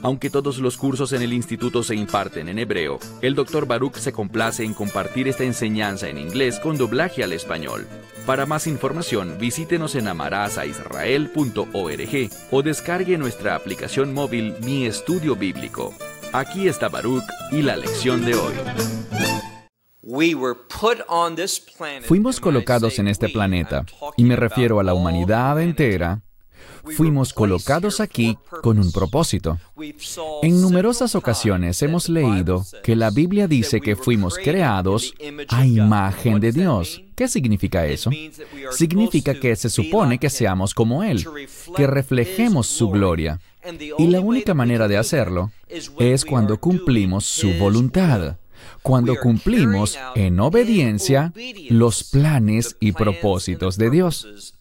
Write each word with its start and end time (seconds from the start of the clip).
Aunque 0.00 0.30
todos 0.30 0.58
los 0.58 0.76
cursos 0.76 1.12
en 1.12 1.22
el 1.22 1.32
instituto 1.32 1.82
se 1.82 1.96
imparten 1.96 2.48
en 2.48 2.60
hebreo, 2.60 3.00
el 3.20 3.34
Dr. 3.34 3.66
Baruch 3.66 3.96
se 3.96 4.12
complace 4.12 4.64
en 4.64 4.74
compartir 4.74 5.26
esta 5.26 5.42
enseñanza 5.42 6.08
en 6.08 6.18
inglés 6.18 6.60
con 6.60 6.78
doblaje 6.78 7.24
al 7.24 7.32
español. 7.32 7.88
Para 8.24 8.46
más 8.46 8.68
información, 8.68 9.38
visítenos 9.40 9.96
en 9.96 10.06
amarazaisrael.org 10.06 12.30
o 12.50 12.62
descargue 12.62 13.18
nuestra 13.18 13.56
aplicación 13.56 14.14
móvil 14.14 14.54
Mi 14.62 14.86
Estudio 14.86 15.34
Bíblico. 15.34 15.92
Aquí 16.32 16.68
está 16.68 16.88
Baruch 16.88 17.24
y 17.50 17.62
la 17.62 17.76
lección 17.76 18.24
de 18.24 18.34
hoy. 18.34 18.54
Fuimos 22.02 22.40
colocados 22.40 22.98
en 22.98 23.08
este 23.08 23.28
planeta, 23.28 23.84
y 24.16 24.24
me 24.24 24.36
refiero 24.36 24.78
a 24.78 24.84
la 24.84 24.94
humanidad 24.94 25.60
entera, 25.60 26.22
fuimos 26.96 27.32
colocados 27.32 28.00
aquí 28.00 28.38
con 28.62 28.78
un 28.78 28.92
propósito. 28.92 29.58
En 30.42 30.60
numerosas 30.60 31.14
ocasiones 31.14 31.80
hemos 31.82 32.08
leído 32.08 32.64
que 32.82 32.96
la 32.96 33.10
Biblia 33.10 33.46
dice 33.48 33.80
que 33.80 33.96
fuimos 33.96 34.36
creados 34.36 35.14
a 35.48 35.66
imagen 35.66 36.40
de 36.40 36.52
Dios. 36.52 37.02
¿Qué 37.14 37.28
significa 37.28 37.86
eso? 37.86 38.10
Significa 38.70 39.34
que 39.34 39.56
se 39.56 39.70
supone 39.70 40.18
que 40.18 40.30
seamos 40.30 40.74
como 40.74 41.02
Él, 41.02 41.26
que 41.76 41.86
reflejemos 41.86 42.66
su 42.66 42.90
gloria. 42.90 43.40
Y 43.98 44.06
la 44.06 44.20
única 44.20 44.54
manera 44.54 44.88
de 44.88 44.96
hacerlo 44.96 45.50
es 45.98 46.24
cuando 46.24 46.58
cumplimos 46.58 47.24
su 47.24 47.52
voluntad 47.54 48.36
cuando 48.82 49.16
cumplimos 49.16 49.98
en 50.14 50.40
obediencia 50.40 51.32
los 51.68 52.04
planes 52.04 52.76
y 52.80 52.92
propósitos 52.92 53.76
de 53.76 53.90
Dios. 53.90 54.54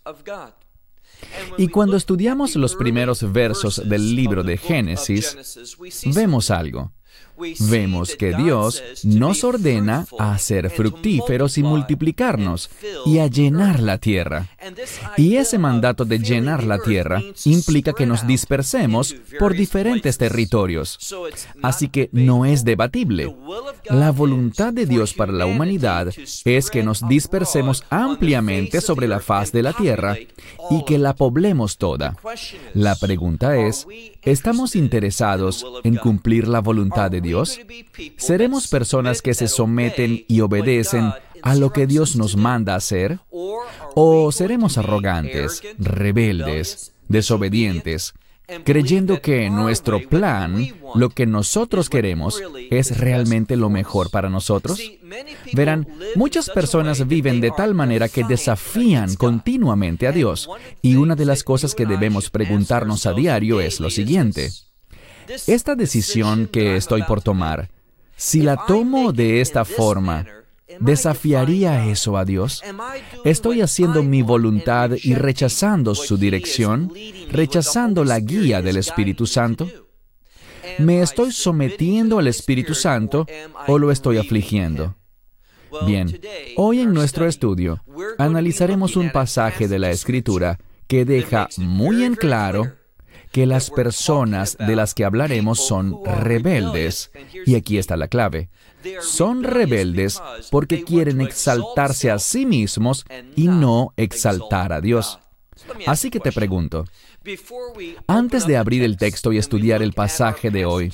Y 1.58 1.68
cuando 1.68 1.98
estudiamos 1.98 2.56
los 2.56 2.76
primeros 2.76 3.32
versos 3.32 3.82
del 3.88 4.16
libro 4.16 4.44
de 4.44 4.58
Génesis, 4.58 5.38
vemos 6.14 6.52
algo 6.52 6.92
vemos 7.70 8.16
que 8.16 8.36
Dios 8.36 8.84
nos 9.04 9.44
ordena 9.44 10.06
a 10.20 10.38
ser 10.38 10.70
fructíferos 10.70 11.58
y 11.58 11.64
multiplicarnos 11.64 12.70
y 13.06 13.20
a 13.20 13.28
llenar 13.28 13.80
la 13.80 13.98
tierra. 13.98 14.48
Y 15.18 15.36
ese 15.36 15.58
mandato 15.58 16.06
de 16.06 16.20
llenar 16.20 16.64
la 16.64 16.80
tierra 16.80 17.22
implica 17.46 17.94
que 17.94 18.06
nos 18.06 18.26
dispersemos 18.26 19.16
por 19.40 19.54
diferentes 19.54 20.18
territorios. 20.18 21.16
Así 21.62 21.90
que 21.90 22.10
no 22.12 22.46
es 22.46 22.64
debatible. 22.64 23.36
La 23.90 24.12
voluntad 24.12 24.74
de 24.74 24.86
Dios 24.86 25.14
para 25.14 25.32
la 25.32 25.46
humanidad 25.46 26.10
es 26.46 26.70
que 26.70 26.84
nos 26.84 27.08
dispersemos 27.08 27.84
ampliamente 27.90 28.82
sobre 28.82 29.08
la 29.08 29.20
faz 29.20 29.52
de 29.52 29.64
la 29.64 29.74
tierra 29.74 30.18
y 30.70 30.86
que 30.86 30.98
la 30.98 31.16
poblemos 31.16 31.78
toda. 31.78 32.16
La 32.74 32.96
pregunta 32.96 33.58
es, 33.58 33.88
¿estamos 34.24 34.76
interesados 34.76 35.66
en 35.84 35.96
cumplir 35.96 36.48
la 36.48 36.60
voluntad 36.60 37.12
de 37.12 37.22
Dios? 37.22 37.27
¿Seremos 38.18 38.68
personas 38.68 39.22
que 39.22 39.34
se 39.34 39.48
someten 39.48 40.26
y 40.28 40.42
obedecen 40.42 41.12
a 41.42 41.56
lo 41.56 41.72
que 41.72 41.88
Dios 41.88 42.16
nos 42.16 42.36
manda 42.36 42.76
hacer? 42.76 43.20
¿O 43.30 44.32
seremos 44.32 44.78
arrogantes, 44.78 45.62
rebeldes, 45.78 46.94
desobedientes, 47.08 48.14
creyendo 48.64 49.22
que 49.22 49.50
nuestro 49.50 50.08
plan, 50.08 50.68
lo 50.96 51.10
que 51.10 51.26
nosotros 51.26 51.90
queremos, 51.90 52.42
es 52.70 52.98
realmente 52.98 53.58
lo 53.58 53.70
mejor 53.70 54.10
para 54.10 54.30
nosotros? 54.30 54.80
Verán, 55.54 55.88
muchas 56.16 56.50
personas 56.50 57.08
viven 57.08 57.42
de 57.42 57.52
tal 57.52 57.74
manera 57.74 58.08
que 58.10 58.24
desafían 58.24 59.16
continuamente 59.16 60.08
a 60.08 60.12
Dios, 60.12 60.50
y 60.82 60.96
una 60.96 61.16
de 61.16 61.26
las 61.26 61.44
cosas 61.44 61.76
que 61.76 61.86
debemos 61.86 62.30
preguntarnos 62.30 63.06
a 63.06 63.14
diario 63.14 63.60
es 63.60 63.80
lo 63.80 63.90
siguiente. 63.90 64.52
Esta 65.48 65.76
decisión 65.76 66.48
que 66.48 66.76
estoy 66.76 67.04
por 67.04 67.22
tomar, 67.22 67.70
si 68.16 68.42
la 68.42 68.66
tomo 68.66 69.12
de 69.12 69.42
esta 69.42 69.66
forma, 69.66 70.26
¿Desafiaría 70.80 71.86
eso 71.90 72.18
a 72.18 72.26
Dios? 72.26 72.62
¿Estoy 73.24 73.62
haciendo 73.62 74.04
mi 74.04 74.22
voluntad 74.22 74.92
y 75.02 75.16
rechazando 75.16 75.96
su 75.96 76.18
dirección? 76.18 76.92
¿Rechazando 77.32 78.04
la 78.04 78.20
guía 78.20 78.62
del 78.62 78.78
Espíritu 78.78 79.26
Santo? 79.26 79.70
¿Me 80.80 81.02
estoy 81.02 81.32
sometiendo 81.32 82.20
al 82.20 82.28
Espíritu 82.28 82.76
Santo 82.76 83.26
o 83.68 83.80
lo 83.80 83.92
estoy 83.92 84.18
afligiendo? 84.18 84.96
Bien, 85.86 86.20
hoy 86.58 86.82
en 86.82 86.94
nuestro 86.94 87.28
estudio 87.28 87.84
analizaremos 88.18 88.96
un 88.96 89.12
pasaje 89.12 89.68
de 89.68 89.80
la 89.80 89.90
Escritura 89.90 90.60
que 90.88 91.06
deja 91.06 91.48
muy 91.58 92.04
en 92.04 92.16
claro 92.16 92.74
que 93.32 93.46
las 93.46 93.70
personas 93.70 94.58
de 94.58 94.76
las 94.76 94.94
que 94.94 95.06
hablaremos 95.06 95.66
son 95.66 96.04
rebeldes. 96.04 97.12
Y 97.46 97.56
aquí 97.56 97.78
está 97.78 97.98
la 97.98 98.08
clave. 98.08 98.50
Son 99.02 99.44
rebeldes 99.44 100.22
porque 100.52 100.84
quieren 100.84 101.22
exaltarse 101.22 102.12
a 102.12 102.20
sí 102.20 102.46
mismos 102.46 103.06
y 103.36 103.48
no 103.48 103.94
exaltar 103.98 104.74
a 104.74 104.82
Dios. 104.82 105.20
Así 105.86 106.10
que 106.10 106.20
te 106.20 106.32
pregunto, 106.32 106.86
antes 108.08 108.46
de 108.46 108.58
abrir 108.58 108.84
el 108.84 108.98
texto 108.98 109.34
y 109.34 109.38
estudiar 109.38 109.82
el 109.82 109.94
pasaje 109.94 110.50
de 110.50 110.66
hoy, 110.66 110.94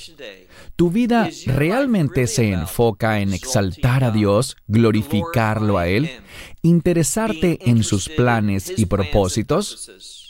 ¿tu 0.74 0.90
vida 0.90 1.28
realmente 1.46 2.26
se 2.26 2.50
enfoca 2.50 3.20
en 3.20 3.34
exaltar 3.34 4.04
a 4.04 4.10
Dios, 4.10 4.56
glorificarlo 4.66 5.78
a 5.78 5.86
Él, 5.88 6.10
interesarte 6.62 7.58
en 7.70 7.84
sus 7.84 8.08
planes 8.08 8.72
y 8.76 8.86
propósitos? 8.86 10.23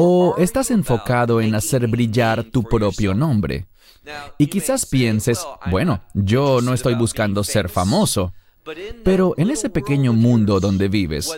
¿O 0.00 0.36
estás 0.38 0.70
enfocado 0.70 1.40
en 1.40 1.56
hacer 1.56 1.88
brillar 1.88 2.44
tu 2.44 2.62
propio 2.62 3.14
nombre? 3.14 3.66
Y 4.38 4.46
quizás 4.46 4.86
pienses, 4.86 5.44
bueno, 5.72 6.00
yo 6.14 6.60
no 6.60 6.72
estoy 6.72 6.94
buscando 6.94 7.42
ser 7.42 7.68
famoso. 7.68 8.32
Pero 9.02 9.34
en 9.36 9.50
ese 9.50 9.70
pequeño 9.70 10.12
mundo 10.12 10.60
donde 10.60 10.86
vives, 10.86 11.36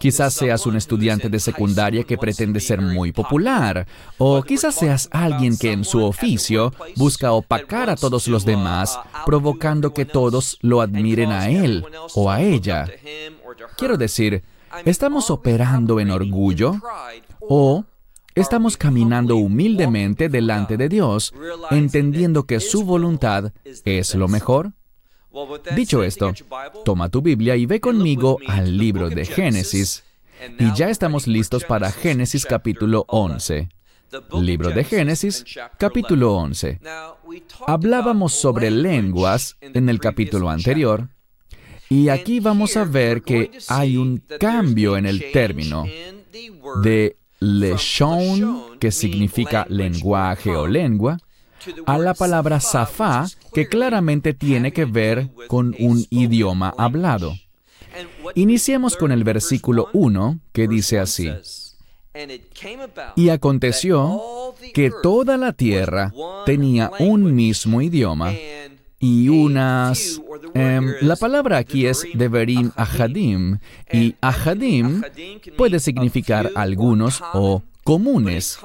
quizás 0.00 0.34
seas 0.34 0.66
un 0.66 0.74
estudiante 0.74 1.28
de 1.28 1.38
secundaria 1.38 2.02
que 2.02 2.18
pretende 2.18 2.58
ser 2.58 2.80
muy 2.80 3.12
popular, 3.12 3.86
o 4.18 4.42
quizás 4.42 4.74
seas 4.74 5.08
alguien 5.12 5.56
que 5.56 5.70
en 5.70 5.84
su 5.84 6.02
oficio 6.02 6.72
busca 6.96 7.30
opacar 7.30 7.88
a 7.88 7.94
todos 7.94 8.26
los 8.26 8.44
demás, 8.44 8.98
provocando 9.24 9.94
que 9.94 10.06
todos 10.06 10.58
lo 10.60 10.80
admiren 10.80 11.30
a 11.30 11.50
él 11.50 11.84
o 12.16 12.28
a 12.28 12.40
ella. 12.42 12.84
Quiero 13.76 13.96
decir, 13.96 14.42
¿estamos 14.84 15.30
operando 15.30 16.00
en 16.00 16.10
orgullo? 16.10 16.74
¿O 17.48 17.84
Estamos 18.34 18.76
caminando 18.76 19.36
humildemente 19.36 20.28
delante 20.28 20.76
de 20.76 20.88
Dios, 20.88 21.34
entendiendo 21.70 22.44
que 22.44 22.60
su 22.60 22.84
voluntad 22.84 23.52
es 23.84 24.14
lo 24.14 24.28
mejor. 24.28 24.72
Dicho 25.76 26.02
esto, 26.02 26.32
toma 26.84 27.08
tu 27.08 27.20
Biblia 27.22 27.56
y 27.56 27.66
ve 27.66 27.80
conmigo 27.80 28.38
al 28.46 28.76
libro 28.76 29.10
de 29.10 29.24
Génesis. 29.24 30.04
Y 30.58 30.72
ya 30.74 30.88
estamos 30.88 31.26
listos 31.26 31.64
para 31.64 31.92
Génesis 31.92 32.46
capítulo 32.46 33.04
11. 33.08 33.68
Libro 34.40 34.70
de 34.70 34.84
Génesis, 34.84 35.44
capítulo 35.78 36.34
11. 36.34 36.80
Hablábamos 37.66 38.34
sobre 38.34 38.70
lenguas 38.70 39.56
en 39.60 39.88
el 39.88 40.00
capítulo 40.00 40.50
anterior, 40.50 41.08
y 41.88 42.08
aquí 42.08 42.40
vamos 42.40 42.76
a 42.76 42.84
ver 42.84 43.22
que 43.22 43.50
hay 43.68 43.98
un 43.98 44.22
cambio 44.40 44.96
en 44.96 45.04
el 45.04 45.30
término 45.30 45.84
de 46.82 47.16
leshon, 47.42 48.78
que 48.78 48.90
significa 48.90 49.66
lenguaje 49.68 50.54
o 50.54 50.66
lengua, 50.66 51.18
a 51.86 51.98
la 51.98 52.14
palabra 52.14 52.60
safá, 52.60 53.26
que 53.52 53.68
claramente 53.68 54.34
tiene 54.34 54.72
que 54.72 54.84
ver 54.84 55.28
con 55.48 55.74
un 55.78 56.04
idioma 56.10 56.74
hablado. 56.76 57.34
Iniciemos 58.34 58.96
con 58.96 59.12
el 59.12 59.24
versículo 59.24 59.88
1, 59.92 60.40
que 60.52 60.68
dice 60.68 60.98
así. 60.98 61.30
Y 63.16 63.28
aconteció 63.30 64.20
que 64.74 64.90
toda 65.02 65.36
la 65.36 65.52
tierra 65.52 66.12
tenía 66.46 66.90
un 66.98 67.34
mismo 67.34 67.80
idioma 67.80 68.32
y 68.98 69.28
unas... 69.28 70.20
Em, 70.54 70.94
la 71.00 71.16
palabra 71.16 71.58
aquí 71.58 71.86
es 71.86 72.06
Deverim 72.14 72.70
Ahadim, 72.76 73.58
y 73.92 74.14
Ahadim 74.20 75.02
puede 75.56 75.80
significar 75.80 76.50
algunos 76.54 77.22
o 77.32 77.62
comunes, 77.84 78.58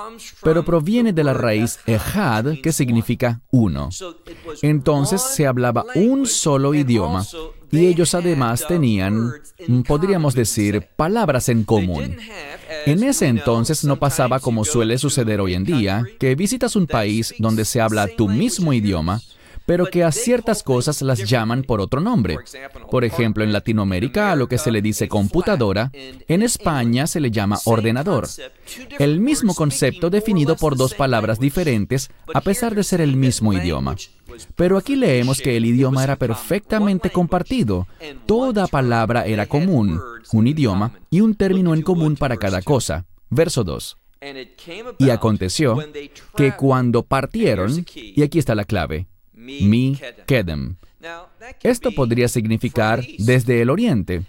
pero 0.43 0.63
proviene 0.63 1.11
de 1.13 1.23
la 1.23 1.33
raíz 1.33 1.79
Ehad, 1.85 2.61
que 2.61 2.71
significa 2.71 3.41
uno. 3.51 3.89
Entonces 4.61 5.21
se 5.21 5.47
hablaba 5.47 5.85
un 5.95 6.25
solo 6.25 6.73
idioma, 6.73 7.25
y 7.71 7.87
ellos 7.87 8.13
además 8.15 8.65
tenían, 8.67 9.33
podríamos 9.87 10.35
decir, 10.35 10.87
palabras 10.95 11.49
en 11.49 11.63
común. 11.63 12.17
En 12.85 13.03
ese 13.03 13.27
entonces 13.27 13.83
no 13.83 13.97
pasaba 13.97 14.39
como 14.39 14.63
suele 14.63 14.97
suceder 14.97 15.41
hoy 15.41 15.53
en 15.55 15.63
día, 15.63 16.05
que 16.19 16.35
visitas 16.35 16.75
un 16.75 16.87
país 16.87 17.33
donde 17.39 17.65
se 17.65 17.81
habla 17.81 18.07
tu 18.07 18.29
mismo 18.29 18.71
idioma, 18.71 19.21
pero 19.67 19.87
que 19.87 20.05
a 20.05 20.13
ciertas 20.13 20.63
cosas 20.63 21.01
las 21.01 21.29
llaman 21.29 21.61
por 21.61 21.81
otro 21.81 21.99
nombre. 21.99 22.37
Por 22.89 23.03
ejemplo, 23.03 23.43
en 23.43 23.51
Latinoamérica 23.51 24.31
a 24.31 24.35
lo 24.37 24.47
que 24.47 24.57
se 24.57 24.71
le 24.71 24.81
dice 24.81 25.09
computadora, 25.09 25.91
en 25.93 26.41
España 26.41 27.05
se 27.05 27.19
le 27.19 27.31
llama 27.31 27.59
ordenador. 27.65 28.29
El 28.97 29.19
mismo 29.19 29.53
concepto 29.53 30.09
definido 30.09 30.55
por 30.55 30.77
dos 30.77 30.93
palabras 30.93 31.37
diferentes 31.37 32.09
a 32.33 32.39
pesar 32.39 32.75
de 32.75 32.83
ser 32.85 33.01
el 33.01 33.17
mismo 33.17 33.51
idioma. 33.51 33.97
Pero 34.55 34.77
aquí 34.77 34.95
leemos 34.95 35.41
que 35.41 35.57
el 35.57 35.65
idioma 35.65 36.01
era 36.01 36.15
perfectamente 36.15 37.09
compartido. 37.09 37.87
Toda 38.25 38.67
palabra 38.67 39.25
era 39.25 39.47
común, 39.47 39.99
un 40.31 40.47
idioma 40.47 40.93
y 41.09 41.19
un 41.19 41.35
término 41.35 41.73
en 41.73 41.81
común 41.81 42.15
para 42.15 42.37
cada 42.37 42.61
cosa. 42.61 43.05
Verso 43.29 43.65
2. 43.65 43.97
Y 44.97 45.09
aconteció 45.09 45.77
que 46.37 46.53
cuando 46.53 47.03
partieron, 47.03 47.85
y 47.93 48.23
aquí 48.23 48.39
está 48.39 48.55
la 48.55 48.63
clave, 48.63 49.07
mi 49.47 49.99
Kedem. 50.25 50.75
Esto 51.63 51.91
podría 51.91 52.27
significar 52.27 53.05
desde 53.19 53.61
el 53.61 53.69
oriente. 53.69 54.23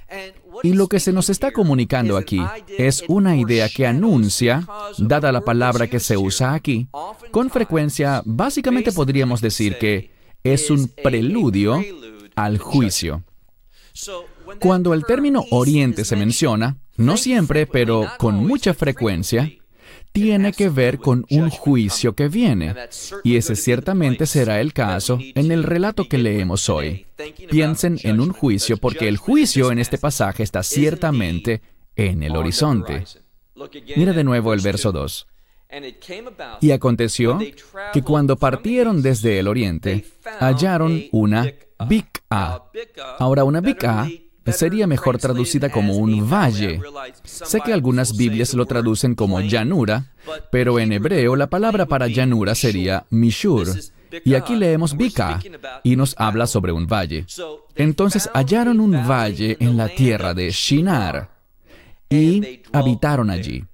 Y 0.63 0.73
lo 0.73 0.89
que 0.89 1.01
se 1.01 1.13
nos 1.13 1.31
está 1.31 1.53
comunicando 1.53 2.17
aquí 2.17 2.41
es 2.79 3.05
una 3.09 3.37
idea 3.37 3.69
que 3.69 3.87
anuncia, 3.87 4.67
dada 4.99 5.33
la 5.33 5.43
palabra 5.43 5.87
que 5.87 6.01
se 6.01 6.17
usa 6.17 6.55
aquí, 6.55 6.89
con 7.31 7.51
frecuencia, 7.51 8.23
básicamente 8.25 8.93
podríamos 8.93 9.41
decir 9.41 9.79
que 9.79 10.11
es 10.43 10.71
un 10.71 10.89
preludio 10.89 11.83
al 12.35 12.59
juicio. 12.59 13.23
Cuando 14.61 14.95
el 14.95 15.05
término 15.05 15.45
oriente 15.51 16.05
se 16.05 16.17
menciona, 16.17 16.77
no 16.97 17.17
siempre, 17.17 17.67
pero 17.67 18.09
con 18.19 18.47
mucha 18.47 18.75
frecuencia, 18.75 19.51
tiene 20.13 20.53
que 20.53 20.69
ver 20.69 20.99
con 20.99 21.25
un 21.31 21.51
juicio 21.51 22.15
que 22.15 22.29
viene. 22.29 22.75
Y 23.25 23.37
ese 23.37 23.57
ciertamente 23.57 24.27
será 24.27 24.61
el 24.61 24.73
caso 24.73 25.19
en 25.21 25.51
el 25.53 25.63
relato 25.63 26.09
que 26.09 26.19
leemos 26.19 26.69
hoy. 26.69 27.07
Piensen 27.51 27.99
en 28.03 28.21
un 28.21 28.33
juicio 28.33 28.77
porque 28.77 29.09
el 29.09 29.17
juicio 29.17 29.71
en 29.73 29.79
este 29.79 29.99
pasaje 29.99 30.43
está 30.43 30.63
ciertamente 30.63 31.63
en 31.97 32.23
el 32.23 32.37
horizonte. 32.37 33.05
Mira 33.97 34.13
de 34.13 34.25
nuevo 34.25 34.53
el 34.55 34.61
verso 34.61 34.93
2. 34.93 35.27
Y 36.61 36.71
aconteció 36.71 37.39
que 37.93 38.03
cuando 38.03 38.37
partieron 38.37 39.03
desde 39.03 39.39
el 39.39 39.49
oriente, 39.49 40.07
hallaron 40.41 41.05
una 41.13 41.53
Bic'a. 41.87 42.65
Ahora, 43.19 43.45
una 43.45 43.61
Bic'a 43.61 44.09
sería 44.53 44.87
mejor 44.87 45.19
traducida 45.19 45.71
como 45.71 45.97
un 45.97 46.29
valle. 46.31 46.81
Sé 47.25 47.61
que 47.61 47.73
algunas 47.73 48.17
Biblias 48.17 48.55
lo 48.55 48.67
traducen 48.67 49.15
como 49.15 49.41
llanura, 49.41 50.13
pero 50.51 50.79
en 50.79 50.93
hebreo 50.93 51.37
la 51.37 51.49
palabra 51.49 51.87
para 51.87 52.09
llanura 52.09 52.55
sería 52.55 53.07
mishur. 53.11 53.69
Y 54.25 54.35
aquí 54.35 54.57
leemos 54.57 54.97
Bika 54.97 55.41
y 55.83 55.97
nos 55.97 56.15
habla 56.19 56.47
sobre 56.47 56.73
un 56.73 56.87
valle. 56.87 57.27
Entonces 57.75 58.31
hallaron 58.33 58.81
un 58.81 58.93
valle 59.07 59.57
en 59.61 59.77
la 59.77 59.89
tierra 59.89 60.35
de 60.35 60.51
Shinar 60.51 61.31
y 62.09 62.63
habitaron 62.73 63.31
allí. 63.31 63.65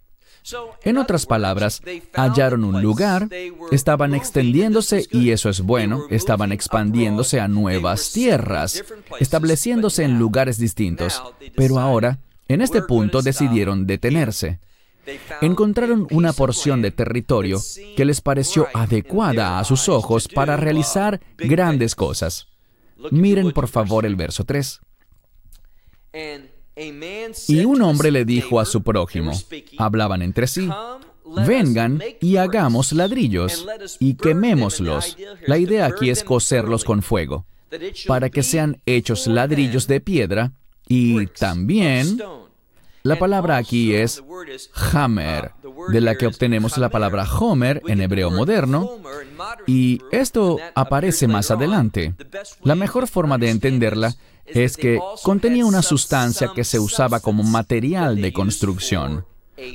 En 0.82 0.98
otras 0.98 1.24
palabras, 1.26 1.80
hallaron 2.12 2.64
un 2.64 2.82
lugar, 2.82 3.28
estaban 3.72 4.14
extendiéndose, 4.14 5.06
y 5.10 5.30
eso 5.30 5.48
es 5.48 5.62
bueno, 5.62 6.04
estaban 6.10 6.52
expandiéndose 6.52 7.40
a 7.40 7.48
nuevas 7.48 8.12
tierras, 8.12 8.84
estableciéndose 9.20 10.04
en 10.04 10.18
lugares 10.18 10.58
distintos, 10.58 11.22
pero 11.56 11.78
ahora, 11.78 12.18
en 12.48 12.60
este 12.60 12.82
punto, 12.82 13.22
decidieron 13.22 13.86
detenerse. 13.86 14.60
Encontraron 15.40 16.06
una 16.10 16.32
porción 16.32 16.82
de 16.82 16.90
territorio 16.90 17.60
que 17.96 18.04
les 18.04 18.20
pareció 18.20 18.68
adecuada 18.74 19.58
a 19.58 19.64
sus 19.64 19.88
ojos 19.88 20.28
para 20.28 20.56
realizar 20.56 21.20
grandes 21.38 21.94
cosas. 21.94 22.48
Miren 23.10 23.52
por 23.52 23.68
favor 23.68 24.06
el 24.06 24.16
verso 24.16 24.44
3. 24.44 24.80
Y 26.76 27.64
un 27.64 27.82
hombre 27.82 28.10
le 28.10 28.24
dijo 28.24 28.60
a 28.60 28.64
su 28.64 28.82
prójimo, 28.82 29.32
hablaban 29.78 30.22
entre 30.22 30.46
sí, 30.46 30.68
vengan 31.46 32.02
y 32.20 32.36
hagamos 32.36 32.92
ladrillos 32.92 33.66
y 34.00 34.14
quemémoslos. 34.14 35.16
La 35.46 35.58
idea 35.58 35.86
aquí 35.86 36.10
es 36.10 36.24
cocerlos 36.24 36.84
con 36.84 37.02
fuego, 37.02 37.46
para 38.06 38.30
que 38.30 38.42
sean 38.42 38.80
hechos 38.86 39.26
ladrillos 39.26 39.86
de 39.86 40.00
piedra 40.00 40.52
y 40.88 41.26
también 41.26 42.18
la 43.06 43.18
palabra 43.18 43.58
aquí 43.58 43.94
es 43.94 44.22
hammer, 44.72 45.52
de 45.90 46.00
la 46.00 46.14
que 46.14 46.26
obtenemos 46.26 46.78
la 46.78 46.88
palabra 46.88 47.24
homer 47.38 47.82
en 47.86 48.00
hebreo 48.00 48.30
moderno, 48.30 48.98
y 49.66 50.00
esto 50.10 50.58
aparece 50.74 51.28
más 51.28 51.50
adelante. 51.50 52.14
La 52.62 52.74
mejor 52.74 53.06
forma 53.06 53.36
de 53.36 53.50
entenderla 53.50 54.14
es 54.46 54.76
que 54.76 54.98
contenía 55.22 55.66
una 55.66 55.82
sustancia 55.82 56.50
que 56.54 56.64
se 56.64 56.78
usaba 56.78 57.20
como 57.20 57.42
material 57.42 58.20
de 58.20 58.32
construcción, 58.32 59.24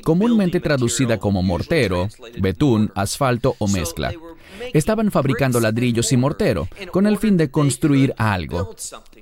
comúnmente 0.03 0.59
traducida 0.59 1.19
como 1.19 1.41
mortero, 1.41 2.09
betún, 2.39 2.91
asfalto 2.95 3.55
o 3.59 3.67
mezcla. 3.67 4.13
Estaban 4.73 5.11
fabricando 5.11 5.59
ladrillos 5.59 6.11
y 6.11 6.17
mortero 6.17 6.67
con 6.91 7.07
el 7.07 7.17
fin 7.17 7.37
de 7.37 7.49
construir 7.49 8.13
algo 8.17 8.75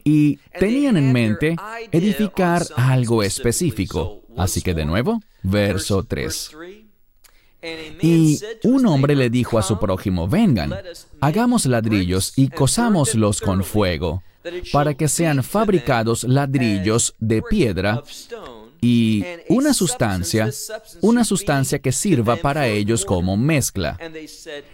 y 0.03 0.38
tenían 0.59 0.97
en 0.97 1.11
mente 1.11 1.55
edificar 1.91 2.63
algo 2.75 3.23
específico. 3.23 4.21
Así 4.35 4.61
que 4.61 4.73
de 4.73 4.85
nuevo, 4.85 5.21
verso 5.44 6.03
3. 6.03 6.51
Y 8.01 8.39
un 8.63 8.86
hombre 8.86 9.15
le 9.15 9.30
dijo 9.30 9.57
a 9.57 9.63
su 9.63 9.80
prójimo, 9.80 10.27
vengan, 10.27 10.74
hagamos 11.19 11.65
ladrillos 11.65 12.33
y 12.36 12.50
cosámoslos 12.50 13.42
con 13.42 13.63
fuego 13.63 14.24
para 14.71 14.94
que 14.94 15.07
sean 15.07 15.44
fabricados 15.44 16.24
ladrillos 16.24 17.15
de 17.19 17.42
piedra 17.42 18.04
y 18.81 19.24
una 19.50 19.74
sustancia, 19.74 20.50
una 21.01 21.24
sustancia 21.24 21.80
que 21.80 21.92
sirva 21.92 22.38
para 22.38 22.68
ellos 22.68 23.06
como 23.06 23.38
mezcla. 23.38 23.98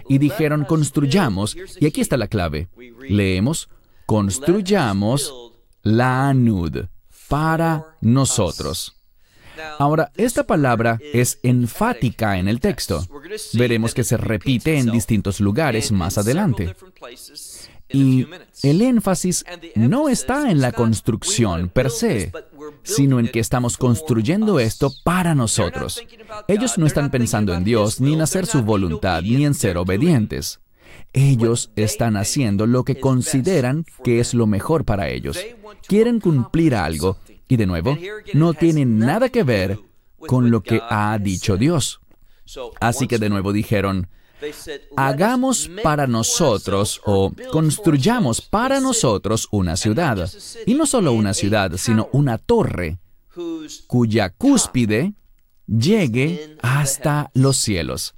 Y 0.10 0.18
dijeron, 0.18 0.66
construyamos, 0.66 1.56
y 1.80 1.86
aquí 1.86 2.02
está 2.02 2.18
la 2.18 2.28
clave. 2.28 2.68
Leemos, 3.10 3.70
construyamos 4.06 5.34
la 5.84 6.30
anud 6.30 6.86
para 7.28 7.98
nosotros. 8.02 8.96
Ahora, 9.80 10.12
esta 10.16 10.44
palabra 10.44 11.00
es 11.14 11.40
enfática 11.44 12.38
en 12.38 12.48
el 12.48 12.60
texto. 12.60 13.06
Veremos 13.54 13.94
que 13.94 14.04
se 14.04 14.18
repite 14.18 14.78
en 14.78 14.92
distintos 14.92 15.40
lugares 15.40 15.92
más 15.92 16.18
adelante. 16.18 16.76
Y 17.90 18.26
el 18.64 18.82
énfasis 18.82 19.46
no 19.76 20.10
está 20.10 20.50
en 20.50 20.62
la 20.62 20.72
construcción 20.72 21.70
per 21.70 21.92
se, 21.92 22.32
sino 22.82 23.20
en 23.20 23.28
que 23.28 23.40
estamos 23.40 23.78
construyendo 23.78 24.60
esto 24.60 24.92
para 25.04 25.36
nosotros. 25.36 26.02
Ellos 26.48 26.78
no 26.78 26.88
están 26.88 27.12
pensando 27.12 27.54
en 27.54 27.64
Dios, 27.64 28.02
ni 28.02 28.14
en 28.14 28.22
hacer 28.22 28.46
su 28.48 28.64
voluntad, 28.64 29.22
ni 29.22 29.46
en 29.46 29.54
ser 29.54 29.78
obedientes. 29.78 30.60
Ellos 31.14 31.72
están 31.76 32.18
haciendo 32.18 32.66
lo 32.66 32.84
que 32.84 33.00
consideran 33.00 33.86
que 34.04 34.20
es 34.20 34.34
lo 34.34 34.48
mejor 34.48 34.86
para 34.86 35.10
ellos. 35.10 35.38
Quieren 35.88 36.20
cumplir 36.20 36.74
algo, 36.74 37.18
y 37.54 37.58
de 37.58 37.68
nuevo, 37.68 37.98
no 38.34 38.54
tienen 38.54 38.98
nada 38.98 39.30
que 39.30 39.44
ver 39.44 39.80
con 40.18 40.50
lo 40.50 40.62
que 40.64 40.82
ha 40.90 41.18
dicho 41.20 41.56
Dios. 41.56 42.00
Así 42.80 43.08
que 43.08 43.20
de 43.20 43.30
nuevo 43.30 43.54
dijeron, 43.54 44.08
hagamos 44.98 45.70
para 45.84 46.08
nosotros 46.08 47.00
o 47.06 47.32
construyamos 47.52 48.42
para 48.42 48.80
nosotros 48.80 49.48
una 49.52 49.78
ciudad. 49.78 50.30
Y 50.66 50.74
no 50.74 50.86
solo 50.86 51.14
una 51.14 51.34
ciudad, 51.34 51.72
sino 51.78 52.10
una 52.12 52.38
torre 52.40 52.98
cuya 53.88 54.30
cúspide 54.32 55.14
llegue 55.68 56.58
hasta 56.62 57.30
los 57.34 57.58
cielos. 57.58 58.16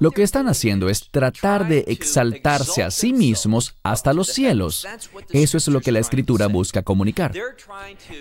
Lo 0.00 0.10
que 0.10 0.22
están 0.22 0.48
haciendo 0.48 0.88
es 0.88 1.10
tratar 1.10 1.68
de 1.68 1.84
exaltarse 1.88 2.82
a 2.82 2.90
sí 2.90 3.12
mismos 3.12 3.74
hasta 3.82 4.12
los 4.12 4.28
cielos. 4.28 4.86
Eso 5.30 5.56
es 5.56 5.68
lo 5.68 5.80
que 5.80 5.92
la 5.92 5.98
escritura 5.98 6.46
busca 6.46 6.82
comunicar. 6.82 7.32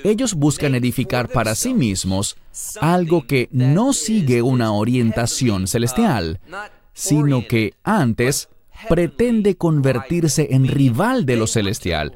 Ellos 0.03 0.33
buscan 0.33 0.75
edificar 0.75 1.29
para 1.29 1.55
sí 1.55 1.73
mismos 1.73 2.35
algo 2.81 3.27
que 3.27 3.49
no 3.51 3.93
sigue 3.93 4.41
una 4.41 4.71
orientación 4.71 5.67
celestial, 5.67 6.39
sino 6.93 7.47
que 7.47 7.73
antes 7.83 8.49
pretende 8.89 9.55
convertirse 9.55 10.49
en 10.51 10.67
rival 10.67 11.25
de 11.25 11.35
lo 11.35 11.47
celestial. 11.47 12.13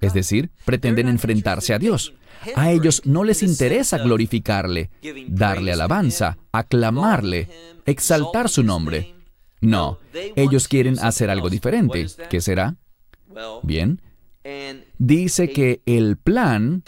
Es 0.00 0.14
decir, 0.14 0.50
pretenden 0.64 1.08
enfrentarse 1.08 1.74
a 1.74 1.78
Dios. 1.78 2.14
A 2.56 2.70
ellos 2.70 3.02
no 3.04 3.24
les 3.24 3.42
interesa 3.42 3.98
glorificarle, 3.98 4.90
darle 5.28 5.72
alabanza, 5.72 6.38
aclamarle, 6.52 7.48
exaltar 7.86 8.48
su 8.48 8.62
nombre. 8.62 9.14
No, 9.60 9.98
ellos 10.36 10.66
quieren 10.66 10.98
hacer 10.98 11.30
algo 11.30 11.48
diferente. 11.48 12.06
¿Qué 12.28 12.40
será? 12.40 12.76
Bien. 13.62 14.00
dice 14.98 15.50
que 15.50 15.82
el 15.86 16.16
plan 16.16 16.82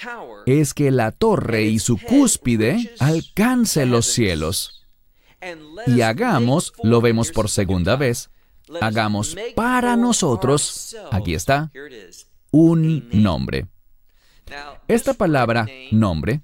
es 0.47 0.75
que 0.75 0.91
la 0.91 1.13
torre 1.13 1.65
y 1.65 1.79
su 1.79 1.99
cúspide 1.99 2.93
alcance 2.99 3.87
los 3.87 4.07
cielos. 4.07 4.87
Y 5.87 6.01
hagamos, 6.01 6.73
lo 6.83 7.01
vemos 7.01 7.31
por 7.31 7.51
segunda 7.51 7.97
vez, 7.97 8.31
hagamos 8.81 9.37
para 9.55 9.97
nosotros, 9.97 10.97
aquí 11.11 11.35
está, 11.35 11.71
un 12.51 13.09
nombre. 13.13 13.67
Esta 14.89 15.15
palabra 15.15 15.67
nombre 15.91 16.41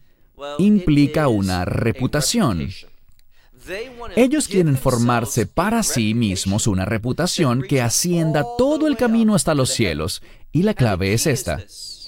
implica 0.59 1.29
una 1.29 1.65
reputación. 1.65 2.71
Ellos 4.17 4.49
quieren 4.49 4.77
formarse 4.77 5.47
para 5.47 5.83
sí 5.83 6.15
mismos 6.15 6.67
una 6.67 6.85
reputación 6.85 7.63
que 7.63 7.83
ascienda 7.83 8.45
todo 8.57 8.87
el 8.87 8.97
camino 8.97 9.35
hasta 9.35 9.55
los 9.55 9.71
cielos. 9.71 10.23
Y 10.53 10.63
la 10.63 10.75
clave 10.75 11.13
es 11.13 11.27
esta. 11.27 11.63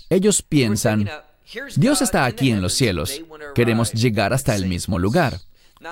Ellos 0.08 0.42
piensan, 0.42 1.08
Dios 1.76 2.02
está 2.02 2.24
aquí 2.24 2.50
en 2.50 2.62
los 2.62 2.72
cielos. 2.72 3.22
Queremos 3.54 3.92
llegar 3.92 4.32
hasta 4.32 4.56
el 4.56 4.66
mismo 4.66 4.98
lugar. 4.98 5.40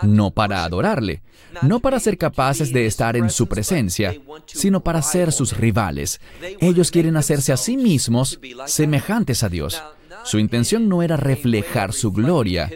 No 0.02 0.30
para 0.30 0.64
adorarle, 0.64 1.22
no 1.62 1.80
para 1.80 2.00
ser 2.00 2.16
capaces 2.18 2.72
de 2.72 2.86
estar 2.86 3.16
en 3.16 3.30
su 3.30 3.46
presencia, 3.48 4.14
sino 4.46 4.80
para 4.80 5.02
ser 5.02 5.32
sus 5.32 5.56
rivales. 5.56 6.20
Ellos 6.60 6.90
quieren 6.90 7.16
hacerse 7.16 7.52
a 7.52 7.56
sí 7.56 7.76
mismos 7.76 8.38
semejantes 8.66 9.42
a 9.42 9.48
Dios. 9.48 9.82
Su 10.24 10.38
intención 10.38 10.88
no 10.88 11.02
era 11.02 11.16
reflejar 11.16 11.92
su 11.92 12.12
gloria, 12.12 12.70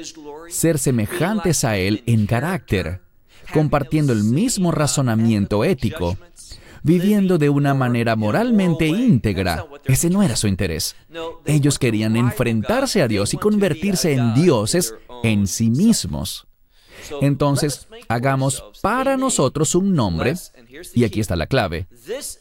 ser 0.48 0.78
semejantes 0.78 1.64
a 1.64 1.76
Él 1.76 2.02
en 2.06 2.26
carácter, 2.26 3.00
compartiendo 3.52 4.12
el 4.12 4.24
mismo 4.24 4.72
razonamiento 4.72 5.64
ético, 5.64 6.16
viviendo 6.82 7.38
de 7.38 7.48
una 7.48 7.74
manera 7.74 8.16
moralmente 8.16 8.86
íntegra. 8.86 9.66
Ese 9.84 10.10
no 10.10 10.22
era 10.22 10.36
su 10.36 10.48
interés. 10.48 10.96
Ellos 11.44 11.78
querían 11.78 12.16
enfrentarse 12.16 13.02
a 13.02 13.08
Dios 13.08 13.34
y 13.34 13.38
convertirse 13.38 14.12
en 14.12 14.34
dioses 14.34 14.94
en 15.22 15.46
sí 15.46 15.70
mismos. 15.70 16.46
Entonces, 17.20 17.88
hagamos 18.08 18.64
para 18.82 19.16
nosotros 19.16 19.74
un 19.74 19.94
nombre, 19.94 20.34
y 20.94 21.04
aquí 21.04 21.20
está 21.20 21.36
la 21.36 21.46
clave. 21.46 21.86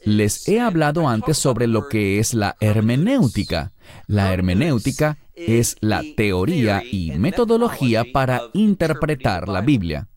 Les 0.05 0.47
he 0.47 0.59
hablado 0.59 1.07
antes 1.07 1.37
sobre 1.37 1.67
lo 1.67 1.87
que 1.87 2.19
es 2.19 2.33
la 2.33 2.55
hermenéutica. 2.59 3.71
La 4.07 4.33
hermenéutica 4.33 5.17
es 5.35 5.75
la 5.81 6.03
teoría 6.15 6.83
y 6.83 7.11
metodología 7.11 8.05
para 8.11 8.43
interpretar 8.53 9.47
la 9.49 9.61
Biblia. 9.61 10.07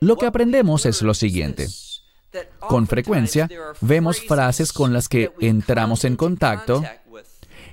Lo 0.00 0.16
que 0.16 0.26
aprendemos 0.26 0.86
es 0.86 1.02
lo 1.02 1.14
siguiente. 1.14 1.68
Con 2.58 2.86
frecuencia 2.86 3.48
vemos 3.80 4.20
frases 4.20 4.72
con 4.72 4.92
las 4.92 5.08
que 5.08 5.32
entramos 5.40 6.04
en 6.04 6.16
contacto 6.16 6.82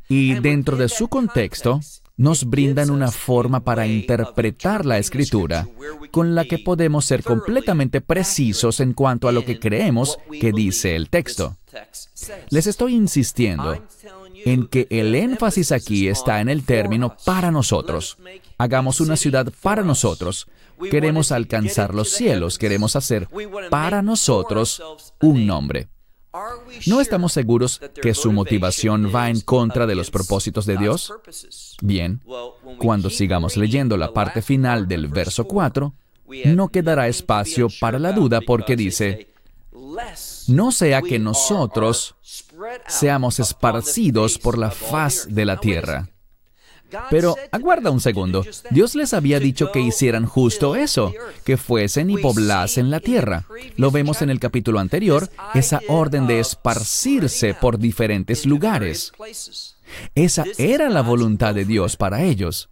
y 0.07 0.35
dentro 0.35 0.77
de 0.77 0.89
su 0.89 1.07
contexto 1.07 1.79
nos 2.21 2.45
brindan 2.45 2.91
una 2.91 3.09
forma 3.11 3.61
para 3.61 3.87
interpretar 3.87 4.85
la 4.85 4.99
escritura 4.99 5.67
con 6.11 6.35
la 6.35 6.45
que 6.45 6.59
podemos 6.59 7.03
ser 7.03 7.23
completamente 7.23 7.99
precisos 7.99 8.79
en 8.79 8.93
cuanto 8.93 9.27
a 9.27 9.31
lo 9.31 9.43
que 9.43 9.59
creemos 9.59 10.19
que 10.39 10.51
dice 10.51 10.95
el 10.95 11.09
texto. 11.09 11.57
Les 12.51 12.67
estoy 12.67 12.93
insistiendo 12.93 13.75
en 14.45 14.67
que 14.67 14.85
el 14.91 15.15
énfasis 15.15 15.71
aquí 15.71 16.07
está 16.07 16.41
en 16.41 16.49
el 16.49 16.63
término 16.63 17.15
para 17.25 17.49
nosotros. 17.49 18.17
Hagamos 18.59 19.01
una 19.01 19.17
ciudad 19.17 19.51
para 19.59 19.81
nosotros. 19.81 20.47
Queremos 20.91 21.31
alcanzar 21.31 21.95
los 21.95 22.11
cielos, 22.11 22.59
queremos 22.59 22.95
hacer 22.95 23.29
para 23.71 24.03
nosotros 24.03 24.83
un 25.21 25.47
nombre. 25.47 25.89
¿No 26.87 27.01
estamos 27.01 27.33
seguros 27.33 27.81
que 28.01 28.13
su 28.13 28.31
motivación 28.31 29.11
va 29.13 29.29
en 29.29 29.41
contra 29.41 29.85
de 29.85 29.95
los 29.95 30.09
propósitos 30.11 30.65
de 30.65 30.77
Dios? 30.77 31.13
Bien, 31.81 32.21
cuando 32.77 33.09
sigamos 33.09 33.57
leyendo 33.57 33.97
la 33.97 34.13
parte 34.13 34.41
final 34.41 34.87
del 34.87 35.07
verso 35.07 35.45
4, 35.45 35.93
no 36.45 36.69
quedará 36.69 37.07
espacio 37.07 37.67
para 37.79 37.99
la 37.99 38.13
duda 38.13 38.39
porque 38.45 38.75
dice, 38.75 39.27
no 40.47 40.71
sea 40.71 41.01
que 41.01 41.19
nosotros 41.19 42.15
seamos 42.87 43.39
esparcidos 43.39 44.37
por 44.37 44.57
la 44.57 44.71
faz 44.71 45.27
de 45.29 45.45
la 45.45 45.57
tierra. 45.57 46.09
Pero 47.09 47.35
aguarda 47.51 47.91
un 47.91 48.01
segundo. 48.01 48.45
Dios 48.69 48.95
les 48.95 49.13
había 49.13 49.39
dicho 49.39 49.71
que 49.71 49.79
hicieran 49.79 50.25
justo 50.25 50.75
eso, 50.75 51.13
que 51.43 51.57
fuesen 51.57 52.09
y 52.09 52.17
poblasen 52.17 52.89
la 52.89 52.99
tierra. 52.99 53.45
Lo 53.77 53.91
vemos 53.91 54.21
en 54.21 54.29
el 54.29 54.39
capítulo 54.39 54.79
anterior, 54.79 55.29
esa 55.53 55.81
orden 55.87 56.27
de 56.27 56.39
esparcirse 56.39 57.53
por 57.53 57.77
diferentes 57.77 58.45
lugares. 58.45 59.11
Esa 60.15 60.45
era 60.57 60.89
la 60.89 61.01
voluntad 61.01 61.53
de 61.53 61.65
Dios 61.65 61.97
para 61.97 62.23
ellos. 62.23 62.69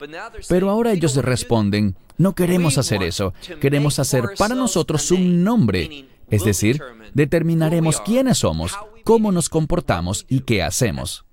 Pero 0.47 0.69
ahora 0.69 0.91
ellos 0.91 1.15
responden, 1.15 1.95
no 2.17 2.33
queremos 2.33 2.77
hacer 2.77 3.03
eso, 3.03 3.33
queremos 3.59 3.99
hacer 3.99 4.25
para 4.37 4.55
nosotros 4.55 5.11
un 5.11 5.43
nombre. 5.43 6.05
Es 6.29 6.43
decir, 6.43 6.81
determinaremos 7.13 8.01
quiénes 8.01 8.39
somos, 8.39 8.73
cómo 9.03 9.31
nos 9.31 9.49
comportamos 9.49 10.25
y 10.29 10.41
qué 10.41 10.63
hacemos. 10.63 11.25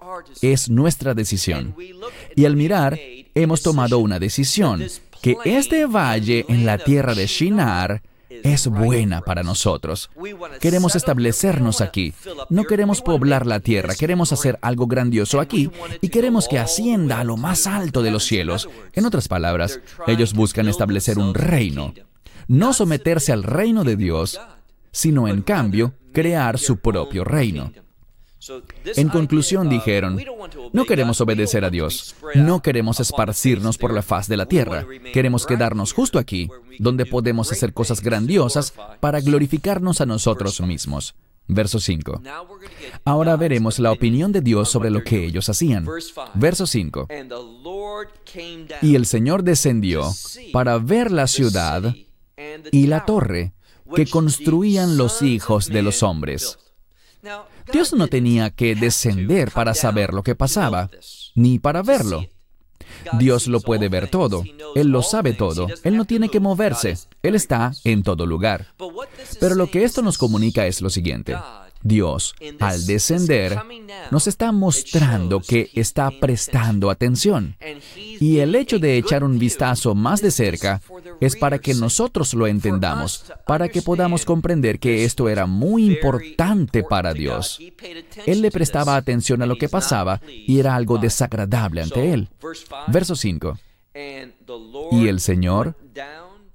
Es 0.42 0.70
nuestra 0.70 1.14
decisión. 1.14 1.74
Y 2.34 2.44
al 2.44 2.56
mirar, 2.56 2.98
hemos 3.34 3.62
tomado 3.62 3.98
una 3.98 4.18
decisión, 4.18 4.84
que 5.22 5.36
este 5.44 5.86
valle 5.86 6.44
en 6.48 6.66
la 6.66 6.78
tierra 6.78 7.14
de 7.14 7.26
Shinar 7.26 8.02
es 8.42 8.66
buena 8.68 9.20
para 9.22 9.42
nosotros. 9.42 10.10
Queremos 10.60 10.96
establecernos 10.96 11.80
aquí. 11.80 12.12
No 12.50 12.64
queremos 12.64 13.02
poblar 13.02 13.46
la 13.46 13.60
tierra, 13.60 13.94
queremos 13.94 14.32
hacer 14.32 14.58
algo 14.62 14.86
grandioso 14.86 15.40
aquí 15.40 15.70
y 16.00 16.08
queremos 16.08 16.48
que 16.48 16.58
ascienda 16.58 17.20
a 17.20 17.24
lo 17.24 17.36
más 17.36 17.66
alto 17.66 18.02
de 18.02 18.10
los 18.10 18.24
cielos. 18.24 18.68
En 18.92 19.06
otras 19.06 19.28
palabras, 19.28 19.80
ellos 20.06 20.34
buscan 20.34 20.68
establecer 20.68 21.18
un 21.18 21.34
reino, 21.34 21.94
no 22.48 22.72
someterse 22.72 23.32
al 23.32 23.42
reino 23.42 23.84
de 23.84 23.96
Dios, 23.96 24.40
sino 24.96 25.28
en 25.28 25.42
cambio 25.42 25.92
crear 26.14 26.58
su 26.58 26.78
propio 26.78 27.22
reino. 27.22 27.70
En 28.96 29.10
conclusión 29.10 29.68
dijeron, 29.68 30.18
no 30.72 30.86
queremos 30.86 31.20
obedecer 31.20 31.66
a 31.66 31.70
Dios, 31.70 32.16
no 32.34 32.62
queremos 32.62 32.98
esparcirnos 32.98 33.76
por 33.76 33.92
la 33.92 34.00
faz 34.00 34.26
de 34.26 34.38
la 34.38 34.46
tierra, 34.46 34.86
queremos 35.12 35.44
quedarnos 35.44 35.92
justo 35.92 36.18
aquí, 36.18 36.48
donde 36.78 37.04
podemos 37.04 37.52
hacer 37.52 37.74
cosas 37.74 38.00
grandiosas 38.00 38.72
para 39.00 39.20
glorificarnos 39.20 40.00
a 40.00 40.06
nosotros 40.06 40.62
mismos. 40.62 41.14
Verso 41.46 41.78
5. 41.78 42.22
Ahora 43.04 43.36
veremos 43.36 43.78
la 43.78 43.92
opinión 43.92 44.32
de 44.32 44.40
Dios 44.40 44.70
sobre 44.70 44.90
lo 44.90 45.04
que 45.04 45.26
ellos 45.26 45.50
hacían. 45.50 45.86
Verso 46.34 46.66
5. 46.66 47.08
Y 48.80 48.94
el 48.94 49.04
Señor 49.04 49.42
descendió 49.42 50.10
para 50.52 50.78
ver 50.78 51.12
la 51.12 51.26
ciudad 51.26 51.94
y 52.72 52.86
la 52.86 53.04
torre 53.04 53.52
que 53.94 54.06
construían 54.06 54.96
los 54.96 55.22
hijos 55.22 55.68
de 55.68 55.82
los 55.82 56.02
hombres. 56.02 56.58
Dios 57.72 57.92
no 57.92 58.06
tenía 58.08 58.50
que 58.50 58.74
descender 58.74 59.50
para 59.50 59.74
saber 59.74 60.12
lo 60.12 60.22
que 60.22 60.34
pasaba, 60.34 60.90
ni 61.34 61.58
para 61.58 61.82
verlo. 61.82 62.26
Dios 63.18 63.46
lo 63.46 63.60
puede 63.60 63.88
ver 63.88 64.08
todo, 64.08 64.44
Él 64.74 64.88
lo 64.88 65.02
sabe 65.02 65.32
todo, 65.32 65.66
Él 65.82 65.96
no 65.96 66.04
tiene 66.04 66.28
que 66.28 66.40
moverse, 66.40 66.96
Él 67.22 67.34
está 67.34 67.72
en 67.84 68.02
todo 68.02 68.26
lugar. 68.26 68.74
Pero 69.40 69.54
lo 69.54 69.70
que 69.70 69.84
esto 69.84 70.02
nos 70.02 70.18
comunica 70.18 70.66
es 70.66 70.80
lo 70.80 70.90
siguiente. 70.90 71.36
Dios, 71.86 72.34
al 72.60 72.86
descender, 72.86 73.56
nos 74.10 74.26
está 74.26 74.52
mostrando 74.52 75.40
que 75.40 75.70
está 75.74 76.10
prestando 76.10 76.90
atención. 76.90 77.56
Y 78.20 78.38
el 78.38 78.54
hecho 78.54 78.78
de 78.78 78.98
echar 78.98 79.24
un 79.24 79.38
vistazo 79.38 79.94
más 79.94 80.20
de 80.20 80.30
cerca 80.30 80.80
es 81.20 81.36
para 81.36 81.58
que 81.58 81.74
nosotros 81.74 82.34
lo 82.34 82.46
entendamos, 82.46 83.24
para 83.46 83.68
que 83.68 83.82
podamos 83.82 84.24
comprender 84.24 84.78
que 84.78 85.04
esto 85.04 85.28
era 85.28 85.46
muy 85.46 85.84
importante 85.86 86.82
para 86.82 87.14
Dios. 87.14 87.58
Él 88.26 88.42
le 88.42 88.50
prestaba 88.50 88.96
atención 88.96 89.42
a 89.42 89.46
lo 89.46 89.56
que 89.56 89.68
pasaba 89.68 90.20
y 90.26 90.58
era 90.58 90.74
algo 90.74 90.98
desagradable 90.98 91.82
ante 91.82 92.12
él. 92.12 92.28
Verso 92.88 93.16
5. 93.16 93.58
Y 94.92 95.08
el 95.08 95.20
Señor 95.20 95.74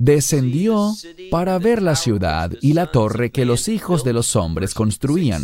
descendió 0.02 0.96
para 1.30 1.60
ver 1.60 1.80
la 1.82 1.96
ciudad 1.96 2.52
y 2.60 2.74
la 2.74 2.92
torre 2.92 3.32
que 3.32 3.46
los 3.46 3.68
hijos 3.68 4.04
de 4.04 4.14
los 4.14 4.36
hombres 4.36 4.74
construían. 4.74 5.44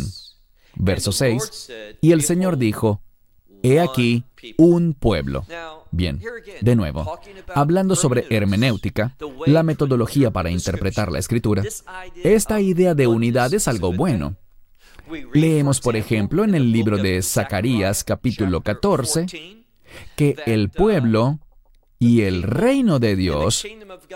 Verso 0.74 1.12
6. 1.12 1.70
Y 2.00 2.10
el 2.10 2.22
Señor 2.22 2.58
dijo, 2.58 3.00
He 3.62 3.78
aquí 3.80 4.24
un 4.56 4.94
pueblo. 4.94 5.44
Bien, 5.92 6.20
de 6.60 6.76
nuevo, 6.76 7.18
hablando 7.54 7.94
sobre 7.94 8.26
hermenéutica, 8.30 9.16
la 9.46 9.62
metodología 9.62 10.32
para 10.32 10.50
interpretar 10.50 11.10
la 11.10 11.20
escritura, 11.20 11.62
esta 12.22 12.60
idea 12.60 12.94
de 12.94 13.06
unidad 13.06 13.54
es 13.54 13.68
algo 13.68 13.92
bueno. 13.92 14.36
Leemos, 15.32 15.80
por 15.80 15.96
ejemplo, 15.96 16.44
en 16.44 16.54
el 16.54 16.72
libro 16.72 16.98
de 16.98 17.22
Zacarías 17.22 18.04
capítulo 18.04 18.60
14, 18.60 19.26
que 20.16 20.36
el 20.46 20.68
pueblo 20.68 21.38
y 21.98 22.22
el 22.22 22.42
reino 22.42 22.98
de 22.98 23.16
Dios 23.16 23.66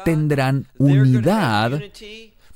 tendrán 0.05 0.67
unidad 0.79 1.81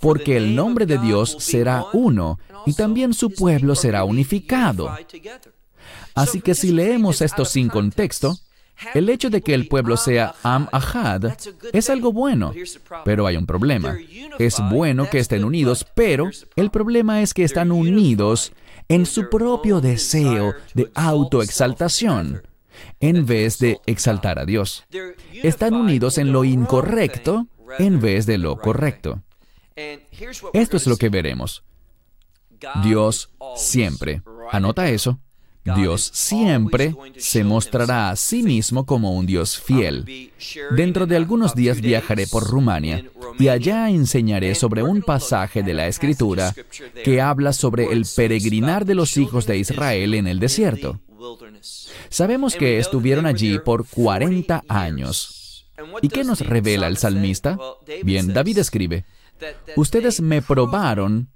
porque 0.00 0.36
el 0.36 0.54
nombre 0.54 0.86
de 0.86 0.98
Dios 0.98 1.36
será 1.40 1.84
uno 1.92 2.38
y 2.66 2.74
también 2.74 3.14
su 3.14 3.30
pueblo 3.30 3.74
será 3.74 4.04
unificado. 4.04 4.94
Así 6.14 6.40
que 6.40 6.54
si 6.54 6.72
leemos 6.72 7.22
esto 7.22 7.44
sin 7.44 7.68
contexto, 7.68 8.38
el 8.94 9.08
hecho 9.08 9.30
de 9.30 9.40
que 9.40 9.54
el 9.54 9.68
pueblo 9.68 9.96
sea 9.96 10.34
Am 10.42 10.68
Ahad 10.70 11.32
es 11.72 11.90
algo 11.90 12.12
bueno, 12.12 12.52
pero 13.04 13.26
hay 13.26 13.36
un 13.36 13.46
problema. 13.46 13.96
Es 14.38 14.56
bueno 14.70 15.08
que 15.08 15.18
estén 15.18 15.44
unidos, 15.44 15.86
pero 15.94 16.30
el 16.56 16.70
problema 16.70 17.22
es 17.22 17.32
que 17.32 17.44
están 17.44 17.72
unidos 17.72 18.52
en 18.88 19.06
su 19.06 19.28
propio 19.28 19.80
deseo 19.80 20.54
de 20.74 20.90
autoexaltación 20.94 22.42
en 23.00 23.26
vez 23.26 23.58
de 23.58 23.80
exaltar 23.86 24.38
a 24.38 24.44
Dios. 24.44 24.84
Están 25.42 25.74
unidos 25.74 26.18
en 26.18 26.32
lo 26.32 26.44
incorrecto 26.44 27.46
en 27.78 28.00
vez 28.00 28.26
de 28.26 28.38
lo 28.38 28.56
correcto. 28.58 29.22
Esto 30.52 30.76
es 30.76 30.86
lo 30.86 30.96
que 30.96 31.08
veremos. 31.08 31.64
Dios 32.82 33.30
siempre, 33.56 34.22
anota 34.50 34.88
eso, 34.88 35.20
Dios 35.74 36.10
siempre 36.14 36.94
se 37.16 37.42
mostrará 37.42 38.10
a 38.10 38.16
sí 38.16 38.42
mismo 38.42 38.86
como 38.86 39.12
un 39.14 39.26
Dios 39.26 39.58
fiel. 39.58 40.30
Dentro 40.76 41.06
de 41.06 41.16
algunos 41.16 41.54
días 41.54 41.80
viajaré 41.80 42.26
por 42.26 42.48
Rumania 42.48 43.04
y 43.38 43.48
allá 43.48 43.90
enseñaré 43.90 44.54
sobre 44.54 44.82
un 44.82 45.02
pasaje 45.02 45.62
de 45.62 45.74
la 45.74 45.88
Escritura 45.88 46.54
que 47.04 47.20
habla 47.20 47.52
sobre 47.52 47.92
el 47.92 48.06
peregrinar 48.14 48.84
de 48.84 48.94
los 48.94 49.16
hijos 49.16 49.46
de 49.46 49.58
Israel 49.58 50.14
en 50.14 50.28
el 50.28 50.38
desierto. 50.38 51.00
Sabemos 52.08 52.54
que 52.54 52.78
estuvieron 52.78 53.26
allí 53.26 53.58
por 53.58 53.86
40 53.86 54.64
años. 54.68 55.66
¿Y 56.02 56.08
qué 56.08 56.24
nos 56.24 56.40
revela 56.40 56.86
el 56.86 56.96
salmista? 56.96 57.58
Bien, 58.02 58.32
David 58.32 58.58
escribe, 58.58 59.04
Ustedes 59.76 60.20
me 60.20 60.42
probaron 60.42 61.28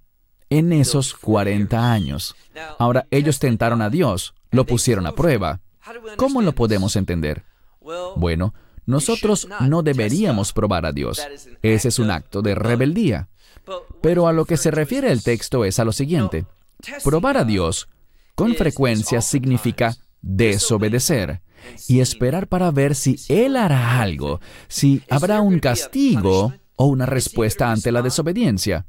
en 0.49 0.73
esos 0.73 1.15
40 1.15 1.93
años. 1.93 2.35
Ahora, 2.79 3.07
ellos 3.11 3.39
tentaron 3.39 3.83
a 3.83 3.91
Dios, 3.91 4.35
lo 4.51 4.65
pusieron 4.65 5.07
a 5.07 5.13
prueba. 5.13 5.61
¿Cómo 6.17 6.43
lo 6.43 6.53
podemos 6.53 6.97
entender? 6.97 7.45
Bueno, 8.17 8.55
nosotros 8.87 9.49
no 9.61 9.83
deberíamos 9.83 10.53
probar 10.53 10.87
a 10.87 10.93
Dios. 10.93 11.21
Ese 11.63 11.89
es 11.89 11.99
un 11.99 12.11
acto 12.11 12.43
de 12.43 12.55
rebeldía. 12.55 13.29
Pero 14.03 14.27
a 14.27 14.33
lo 14.33 14.45
que 14.45 14.57
se 14.57 14.71
refiere 14.71 15.13
el 15.13 15.23
texto 15.23 15.65
es 15.65 15.79
a 15.79 15.85
lo 15.85 15.93
siguiente. 15.93 16.47
Probar 17.05 17.37
a 17.37 17.45
Dios 17.45 17.89
con 18.35 18.55
frecuencia 18.55 19.21
significa 19.21 19.97
desobedecer 20.23 21.43
y 21.89 22.01
esperar 22.01 22.47
para 22.47 22.71
ver 22.71 22.95
si 22.95 23.17
Él 23.29 23.57
hará 23.57 24.01
algo, 24.01 24.41
si 24.69 25.03
habrá 25.11 25.41
un 25.41 25.59
castigo 25.59 26.55
o 26.77 26.87
una 26.87 27.07
respuesta 27.07 27.71
ante 27.71 27.93
la 27.93 28.03
desobediencia 28.03 28.87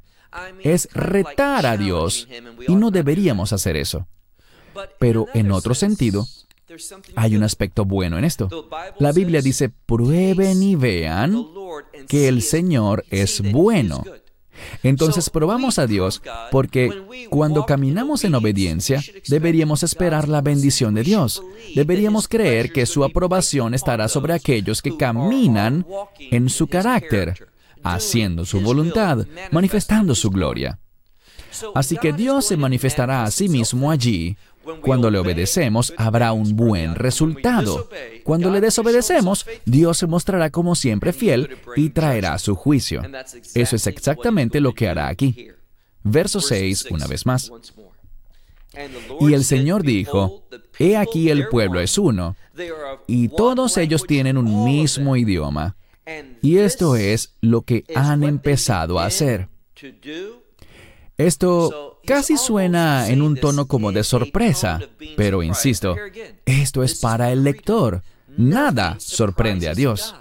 es 0.63 0.87
retar 0.93 1.65
a 1.65 1.77
Dios 1.77 2.27
y 2.67 2.75
no 2.75 2.91
deberíamos 2.91 3.53
hacer 3.53 3.75
eso. 3.75 4.07
Pero 4.99 5.27
en 5.33 5.51
otro 5.51 5.73
sentido, 5.73 6.25
hay 7.15 7.35
un 7.35 7.43
aspecto 7.43 7.85
bueno 7.85 8.17
en 8.17 8.23
esto. 8.23 8.69
La 8.99 9.11
Biblia 9.11 9.41
dice, 9.41 9.69
prueben 9.69 10.63
y 10.63 10.75
vean 10.75 11.45
que 12.07 12.27
el 12.27 12.41
Señor 12.41 13.03
es 13.09 13.41
bueno. 13.51 14.03
Entonces 14.83 15.29
probamos 15.29 15.79
a 15.79 15.87
Dios 15.87 16.21
porque 16.51 16.91
cuando 17.29 17.65
caminamos 17.65 18.23
en 18.23 18.35
obediencia 18.35 19.03
deberíamos 19.27 19.83
esperar 19.83 20.27
la 20.27 20.41
bendición 20.41 20.93
de 20.93 21.03
Dios. 21.03 21.43
Deberíamos 21.75 22.27
creer 22.27 22.71
que 22.71 22.85
su 22.85 23.03
aprobación 23.03 23.73
estará 23.73 24.07
sobre 24.07 24.33
aquellos 24.33 24.81
que 24.81 24.97
caminan 24.97 25.85
en 26.19 26.49
su 26.49 26.67
carácter 26.67 27.47
haciendo 27.83 28.45
su 28.45 28.61
voluntad, 28.61 29.25
manifestando 29.51 30.15
su 30.15 30.29
gloria. 30.29 30.79
Así 31.75 31.97
que 31.97 32.13
Dios 32.13 32.45
se 32.45 32.57
manifestará 32.57 33.23
a 33.23 33.31
sí 33.31 33.49
mismo 33.49 33.91
allí. 33.91 34.37
Cuando 34.81 35.09
le 35.09 35.17
obedecemos, 35.17 35.93
habrá 35.97 36.33
un 36.33 36.55
buen 36.55 36.95
resultado. 36.95 37.89
Cuando 38.23 38.49
le 38.51 38.61
desobedecemos, 38.61 39.45
Dios 39.65 39.97
se 39.97 40.07
mostrará 40.07 40.49
como 40.49 40.75
siempre 40.75 41.13
fiel 41.13 41.57
y 41.75 41.89
traerá 41.89 42.37
su 42.37 42.55
juicio. 42.55 43.01
Eso 43.53 43.75
es 43.75 43.87
exactamente 43.87 44.59
lo 44.59 44.73
que 44.73 44.87
hará 44.87 45.07
aquí. 45.07 45.49
Verso 46.03 46.41
6, 46.41 46.87
una 46.91 47.07
vez 47.07 47.25
más. 47.25 47.51
Y 49.19 49.33
el 49.33 49.43
Señor 49.43 49.83
dijo, 49.83 50.43
He 50.79 50.95
aquí 50.97 51.29
el 51.29 51.47
pueblo 51.49 51.79
es 51.79 51.97
uno, 51.97 52.35
y 53.07 53.27
todos 53.29 53.77
ellos 53.77 54.05
tienen 54.05 54.37
un 54.37 54.63
mismo 54.63 55.15
idioma. 55.15 55.75
Y 56.41 56.57
esto 56.57 56.95
es 56.95 57.35
lo 57.41 57.61
que 57.61 57.83
han 57.95 58.23
empezado 58.23 58.99
a 58.99 59.05
hacer. 59.05 59.49
Esto 61.25 61.99
casi 62.05 62.35
suena 62.35 63.07
en 63.09 63.21
un 63.21 63.35
tono 63.35 63.67
como 63.67 63.91
de 63.91 64.03
sorpresa, 64.03 64.79
pero 65.15 65.43
insisto, 65.43 65.95
esto 66.45 66.83
es 66.83 66.99
para 66.99 67.31
el 67.31 67.43
lector. 67.43 68.01
Nada 68.37 68.95
sorprende 68.99 69.69
a 69.69 69.75
Dios. 69.75 70.15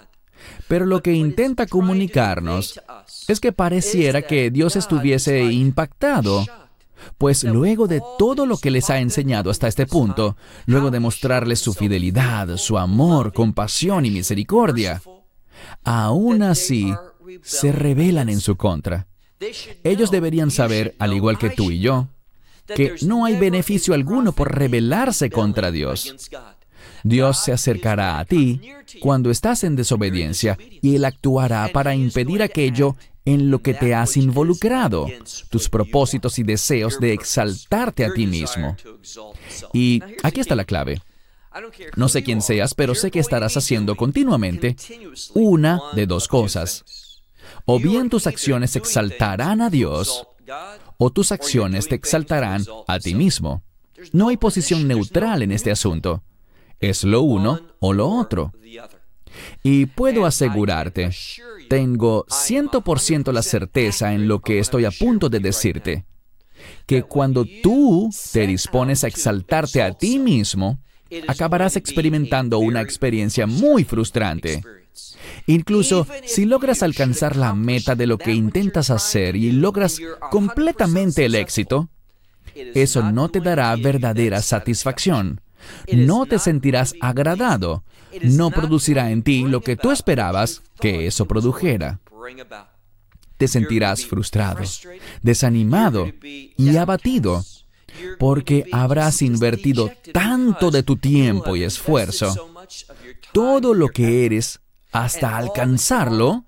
Pero 0.67 0.85
lo 0.85 1.01
que 1.01 1.13
intenta 1.13 1.65
comunicarnos 1.65 2.79
es 3.27 3.39
que 3.39 3.51
pareciera 3.51 4.21
que 4.21 4.51
Dios 4.51 4.75
estuviese 4.75 5.43
impactado, 5.43 6.45
pues 7.17 7.43
luego 7.43 7.87
de 7.87 8.01
todo 8.19 8.45
lo 8.45 8.57
que 8.57 8.71
les 8.71 8.89
ha 8.89 8.99
enseñado 8.99 9.49
hasta 9.49 9.67
este 9.67 9.87
punto, 9.87 10.37
luego 10.65 10.91
de 10.91 10.99
mostrarles 10.99 11.59
su 11.59 11.73
fidelidad, 11.73 12.57
su 12.57 12.77
amor, 12.77 13.33
compasión 13.33 14.05
y 14.05 14.11
misericordia, 14.11 15.01
aún 15.83 16.43
así 16.43 16.93
se 17.41 17.71
rebelan 17.71 18.29
en 18.29 18.39
su 18.39 18.55
contra. 18.55 19.07
Ellos 19.83 20.11
deberían 20.11 20.51
saber, 20.51 20.95
al 20.99 21.13
igual 21.13 21.37
que 21.37 21.49
tú 21.49 21.71
y 21.71 21.79
yo, 21.79 22.07
que 22.75 22.95
no 23.01 23.25
hay 23.25 23.37
beneficio 23.37 23.93
alguno 23.93 24.31
por 24.31 24.55
rebelarse 24.55 25.29
contra 25.29 25.71
Dios. 25.71 26.15
Dios 27.03 27.43
se 27.43 27.51
acercará 27.51 28.19
a 28.19 28.25
ti 28.25 28.61
cuando 28.99 29.31
estás 29.31 29.63
en 29.63 29.75
desobediencia 29.75 30.57
y 30.81 30.95
Él 30.95 31.05
actuará 31.05 31.69
para 31.73 31.95
impedir 31.95 32.43
aquello 32.43 32.95
en 33.25 33.51
lo 33.51 33.59
que 33.59 33.73
te 33.73 33.93
has 33.93 34.17
involucrado, 34.17 35.07
tus 35.49 35.69
propósitos 35.69 36.39
y 36.39 36.43
deseos 36.43 36.99
de 36.99 37.13
exaltarte 37.13 38.05
a 38.05 38.13
ti 38.13 38.25
mismo. 38.27 38.75
Y 39.73 40.01
aquí 40.23 40.39
está 40.41 40.55
la 40.55 40.65
clave. 40.65 41.01
No 41.95 42.07
sé 42.07 42.23
quién 42.23 42.41
seas, 42.41 42.73
pero 42.73 42.95
sé 42.95 43.11
que 43.11 43.19
estarás 43.19 43.57
haciendo 43.57 43.95
continuamente 43.95 44.75
una 45.33 45.81
de 45.93 46.05
dos 46.07 46.27
cosas. 46.27 46.83
O 47.65 47.79
bien 47.79 48.09
tus 48.09 48.27
acciones 48.27 48.75
exaltarán 48.75 49.61
a 49.61 49.69
Dios, 49.69 50.27
o 50.97 51.09
tus 51.09 51.31
acciones 51.31 51.87
te 51.87 51.95
exaltarán 51.95 52.65
a 52.87 52.99
ti 52.99 53.15
mismo. 53.15 53.63
No 54.13 54.29
hay 54.29 54.37
posición 54.37 54.87
neutral 54.87 55.41
en 55.41 55.51
este 55.51 55.71
asunto. 55.71 56.23
Es 56.79 57.03
lo 57.03 57.21
uno 57.21 57.59
o 57.79 57.93
lo 57.93 58.09
otro. 58.09 58.51
Y 59.63 59.85
puedo 59.85 60.25
asegurarte, 60.25 61.11
tengo 61.69 62.25
100% 62.25 63.31
la 63.31 63.41
certeza 63.41 64.13
en 64.13 64.27
lo 64.27 64.41
que 64.41 64.59
estoy 64.59 64.85
a 64.85 64.91
punto 64.91 65.29
de 65.29 65.39
decirte, 65.39 66.05
que 66.85 67.03
cuando 67.03 67.45
tú 67.63 68.09
te 68.33 68.45
dispones 68.45 69.03
a 69.03 69.07
exaltarte 69.07 69.81
a 69.81 69.93
ti 69.93 70.19
mismo, 70.19 70.79
acabarás 71.27 71.75
experimentando 71.75 72.59
una 72.59 72.81
experiencia 72.81 73.47
muy 73.47 73.83
frustrante. 73.83 74.63
Incluso 75.47 76.07
si 76.25 76.45
logras 76.45 76.83
alcanzar 76.83 77.35
la 77.35 77.53
meta 77.53 77.95
de 77.95 78.07
lo 78.07 78.17
que 78.17 78.33
intentas 78.33 78.89
hacer 78.89 79.35
y 79.35 79.51
logras 79.51 79.99
completamente 80.29 81.25
el 81.25 81.35
éxito, 81.35 81.89
eso 82.55 83.03
no 83.11 83.29
te 83.29 83.39
dará 83.39 83.75
verdadera 83.75 84.41
satisfacción. 84.41 85.41
No 85.91 86.25
te 86.25 86.39
sentirás 86.39 86.93
agradado. 87.01 87.83
No 88.23 88.51
producirá 88.51 89.11
en 89.11 89.23
ti 89.23 89.43
lo 89.43 89.61
que 89.61 89.75
tú 89.75 89.91
esperabas 89.91 90.61
que 90.79 91.07
eso 91.07 91.25
produjera. 91.25 91.99
Te 93.37 93.47
sentirás 93.47 94.05
frustrado, 94.05 94.63
desanimado 95.21 96.07
y 96.21 96.77
abatido 96.77 97.43
porque 98.19 98.65
habrás 98.71 99.21
invertido 99.21 99.91
tanto 100.13 100.71
de 100.71 100.83
tu 100.83 100.97
tiempo 100.97 101.55
y 101.55 101.63
esfuerzo, 101.63 102.51
todo 103.33 103.73
lo 103.73 103.89
que 103.89 104.25
eres, 104.25 104.60
hasta 104.91 105.37
alcanzarlo, 105.37 106.45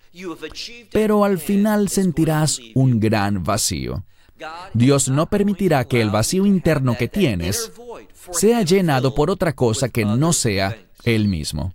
pero 0.91 1.23
al 1.23 1.39
final 1.39 1.89
sentirás 1.89 2.59
un 2.75 2.99
gran 2.99 3.43
vacío. 3.43 4.03
Dios 4.73 5.07
no 5.09 5.27
permitirá 5.27 5.85
que 5.85 6.01
el 6.01 6.09
vacío 6.09 6.45
interno 6.45 6.97
que 6.97 7.07
tienes 7.07 7.71
sea 8.31 8.61
llenado 8.61 9.15
por 9.15 9.29
otra 9.29 9.53
cosa 9.53 9.89
que 9.89 10.05
no 10.05 10.33
sea 10.33 10.77
Él 11.03 11.27
mismo. 11.27 11.73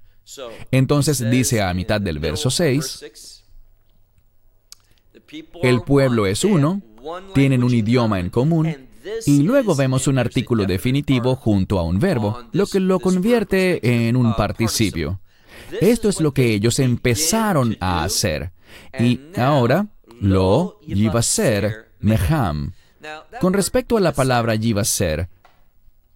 Entonces 0.70 1.30
dice 1.30 1.62
a 1.62 1.72
mitad 1.72 2.00
del 2.00 2.18
verso 2.18 2.50
6, 2.50 3.44
el 5.62 5.82
pueblo 5.82 6.26
es 6.26 6.44
uno, 6.44 6.82
tienen 7.34 7.64
un 7.64 7.74
idioma 7.74 8.20
en 8.20 8.28
común, 8.28 8.88
y 9.24 9.42
luego 9.42 9.74
vemos 9.74 10.06
un 10.06 10.18
artículo 10.18 10.66
definitivo 10.66 11.34
junto 11.34 11.78
a 11.78 11.82
un 11.82 11.98
verbo, 11.98 12.44
lo 12.52 12.66
que 12.66 12.80
lo 12.80 13.00
convierte 13.00 14.06
en 14.06 14.16
un 14.16 14.34
participio. 14.36 15.20
Esto 15.80 16.08
es 16.08 16.20
lo 16.20 16.32
que 16.32 16.52
ellos 16.54 16.78
empezaron 16.78 17.76
a 17.80 18.04
hacer. 18.04 18.52
Y 18.98 19.20
ahora 19.36 19.86
lo 20.20 20.80
iba 20.86 21.20
a 21.20 21.22
ser 21.22 21.92
meham. 22.00 22.72
Con 23.40 23.52
respecto 23.52 23.96
a 23.96 24.00
la 24.00 24.12
palabra 24.12 24.54
ser, 24.84 25.28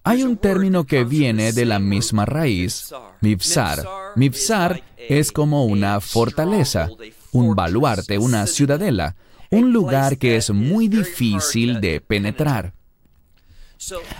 Hay 0.03 0.23
un 0.23 0.35
término 0.37 0.85
que 0.85 1.05
viene 1.05 1.53
de 1.53 1.65
la 1.65 1.79
misma 1.79 2.25
raíz, 2.25 2.93
mipsar. 3.21 3.85
Mipsar 4.15 4.83
es 4.97 5.31
como 5.31 5.65
una 5.65 6.01
fortaleza, 6.01 6.89
un 7.31 7.55
baluarte, 7.55 8.17
una 8.17 8.45
ciudadela, 8.47 9.15
un 9.49 9.71
lugar 9.71 10.17
que 10.17 10.35
es 10.35 10.49
muy 10.51 10.89
difícil 10.89 11.79
de 11.79 12.01
penetrar. 12.01 12.73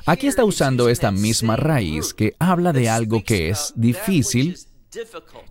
Aquí 0.06 0.28
está 0.28 0.46
usando 0.46 0.90
esta 0.90 1.12
misma 1.12 1.56
raíz 1.56 2.14
que 2.14 2.36
habla 2.40 2.74
de 2.74 2.90
algo 2.90 3.24
que 3.24 3.50
es 3.50 3.74
difícil 3.76 4.58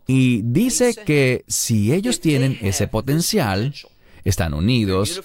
y 0.07 0.43
dice 0.43 0.95
que 1.07 1.45
si 1.47 1.93
ellos 1.93 2.21
tienen 2.21 2.59
ese 2.61 2.89
potencial, 2.89 3.75
están 4.25 4.55
unidos, 4.55 5.23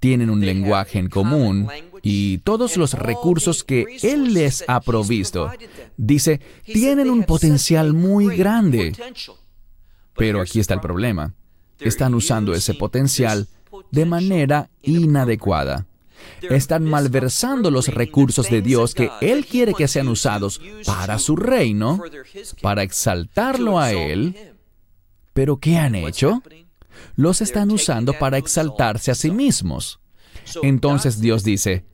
tienen 0.00 0.30
un 0.30 0.40
lenguaje 0.44 0.98
en 0.98 1.08
común 1.08 1.68
y 2.02 2.38
todos 2.38 2.76
los 2.76 2.94
recursos 2.94 3.64
que 3.64 3.84
Él 4.02 4.32
les 4.34 4.64
ha 4.68 4.80
provisto, 4.80 5.50
dice, 5.96 6.40
tienen 6.64 7.10
un 7.10 7.24
potencial 7.24 7.92
muy 7.92 8.36
grande. 8.36 8.92
Pero 10.16 10.40
aquí 10.40 10.60
está 10.60 10.74
el 10.74 10.80
problema. 10.80 11.34
Están 11.80 12.14
usando 12.14 12.54
ese 12.54 12.74
potencial 12.74 13.46
de 13.90 14.04
manera 14.04 14.70
inadecuada. 14.82 15.86
Están 16.42 16.84
malversando 16.84 17.70
los 17.70 17.88
recursos 17.88 18.48
de 18.48 18.62
Dios 18.62 18.94
que 18.94 19.10
Él 19.20 19.46
quiere 19.46 19.74
que 19.74 19.88
sean 19.88 20.08
usados 20.08 20.60
para 20.86 21.18
su 21.18 21.36
reino, 21.36 22.00
para 22.62 22.82
exaltarlo 22.82 23.78
a 23.78 23.92
Él. 23.92 24.54
Pero 25.32 25.58
¿qué 25.58 25.76
han 25.76 25.94
hecho? 25.94 26.42
Los 27.16 27.40
están 27.40 27.70
usando 27.70 28.12
para 28.12 28.38
exaltarse 28.38 29.10
a 29.10 29.14
sí 29.14 29.30
mismos. 29.30 30.00
Entonces 30.62 31.20
Dios 31.20 31.44
dice, 31.44 31.84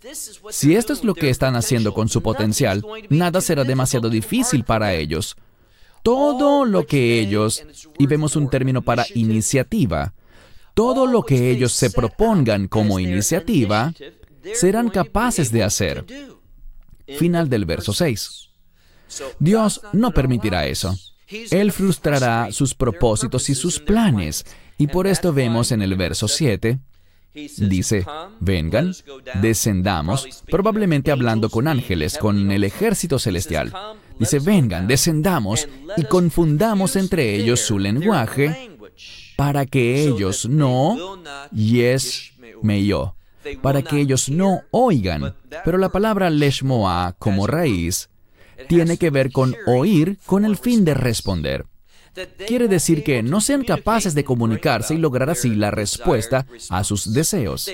si 0.50 0.76
esto 0.76 0.92
es 0.92 1.04
lo 1.04 1.14
que 1.14 1.30
están 1.30 1.56
haciendo 1.56 1.92
con 1.92 2.08
su 2.08 2.22
potencial, 2.22 2.84
nada 3.08 3.40
será 3.40 3.64
demasiado 3.64 4.08
difícil 4.10 4.64
para 4.64 4.94
ellos. 4.94 5.36
Todo 6.02 6.64
lo 6.64 6.86
que 6.86 7.18
ellos, 7.18 7.64
y 7.98 8.06
vemos 8.06 8.36
un 8.36 8.50
término 8.50 8.82
para 8.82 9.06
iniciativa, 9.14 10.12
todo 10.74 11.06
lo 11.06 11.22
que 11.22 11.50
ellos 11.50 11.72
se 11.72 11.90
propongan 11.90 12.68
como 12.68 12.98
iniciativa, 12.98 13.94
serán 14.52 14.90
capaces 14.90 15.50
de 15.50 15.62
hacer. 15.62 16.04
Final 17.18 17.48
del 17.48 17.64
verso 17.64 17.92
6. 17.92 18.50
Dios 19.38 19.80
no 19.92 20.12
permitirá 20.12 20.66
eso. 20.66 20.96
Él 21.50 21.72
frustrará 21.72 22.52
sus 22.52 22.74
propósitos 22.74 23.48
y 23.48 23.54
sus 23.54 23.78
planes. 23.78 24.44
Y 24.76 24.88
por 24.88 25.06
esto 25.06 25.32
vemos 25.32 25.72
en 25.72 25.82
el 25.82 25.94
verso 25.94 26.28
7, 26.28 26.80
dice, 27.58 28.04
vengan, 28.40 28.92
descendamos, 29.40 30.42
probablemente 30.50 31.12
hablando 31.12 31.48
con 31.48 31.68
ángeles, 31.68 32.18
con 32.18 32.50
el 32.50 32.64
ejército 32.64 33.18
celestial. 33.18 33.72
Dice, 34.18 34.40
vengan, 34.40 34.86
descendamos 34.86 35.68
y 35.96 36.04
confundamos 36.04 36.96
entre 36.96 37.34
ellos 37.36 37.60
su 37.60 37.78
lenguaje 37.78 38.73
para 39.36 39.66
que 39.66 40.04
ellos 40.04 40.48
no, 40.48 41.18
yes, 41.52 42.32
me 42.62 42.84
yo, 42.84 43.16
para 43.62 43.82
que 43.82 44.00
ellos 44.00 44.28
no 44.28 44.62
oigan. 44.70 45.34
Pero 45.64 45.78
la 45.78 45.90
palabra 45.90 46.30
leshmoa 46.30 47.14
como 47.18 47.46
raíz 47.46 48.08
tiene 48.68 48.96
que 48.96 49.10
ver 49.10 49.32
con 49.32 49.54
oír 49.66 50.18
con 50.26 50.44
el 50.44 50.56
fin 50.56 50.84
de 50.84 50.94
responder. 50.94 51.66
Quiere 52.46 52.68
decir 52.68 53.02
que 53.02 53.22
no 53.24 53.40
sean 53.40 53.64
capaces 53.64 54.14
de 54.14 54.24
comunicarse 54.24 54.94
y 54.94 54.98
lograr 54.98 55.30
así 55.30 55.50
la 55.54 55.72
respuesta 55.72 56.46
a 56.70 56.84
sus 56.84 57.12
deseos. 57.12 57.68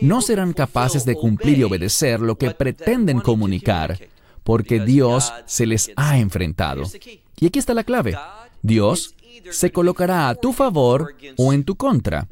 No 0.00 0.22
serán 0.22 0.54
capaces 0.54 1.04
de 1.04 1.14
cumplir 1.14 1.58
y 1.58 1.64
obedecer 1.64 2.20
lo 2.20 2.38
que 2.38 2.52
pretenden 2.52 3.20
comunicar, 3.20 3.98
porque 4.44 4.80
Dios 4.80 5.32
se 5.44 5.66
les 5.66 5.92
ha 5.96 6.18
enfrentado. 6.18 6.84
Y 7.38 7.46
aquí 7.46 7.58
está 7.58 7.74
la 7.74 7.84
clave. 7.84 8.16
Dios 8.62 9.14
se 9.50 9.70
colocará 9.70 10.28
a 10.28 10.34
tu 10.34 10.52
favor 10.52 11.14
o 11.36 11.52
en 11.52 11.64
tu 11.64 11.76
contra. 11.76 12.28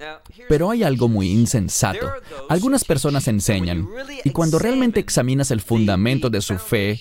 Pero 0.49 0.71
hay 0.71 0.83
algo 0.83 1.09
muy 1.09 1.31
insensato. 1.31 2.11
Algunas 2.49 2.85
personas 2.85 3.29
enseñan, 3.29 3.89
y 4.25 4.31
cuando 4.31 4.59
realmente 4.59 5.01
examinas 5.01 5.51
el 5.51 5.61
fundamento 5.61 6.31
de 6.31 6.41
su 6.41 6.59
fe, 6.59 7.01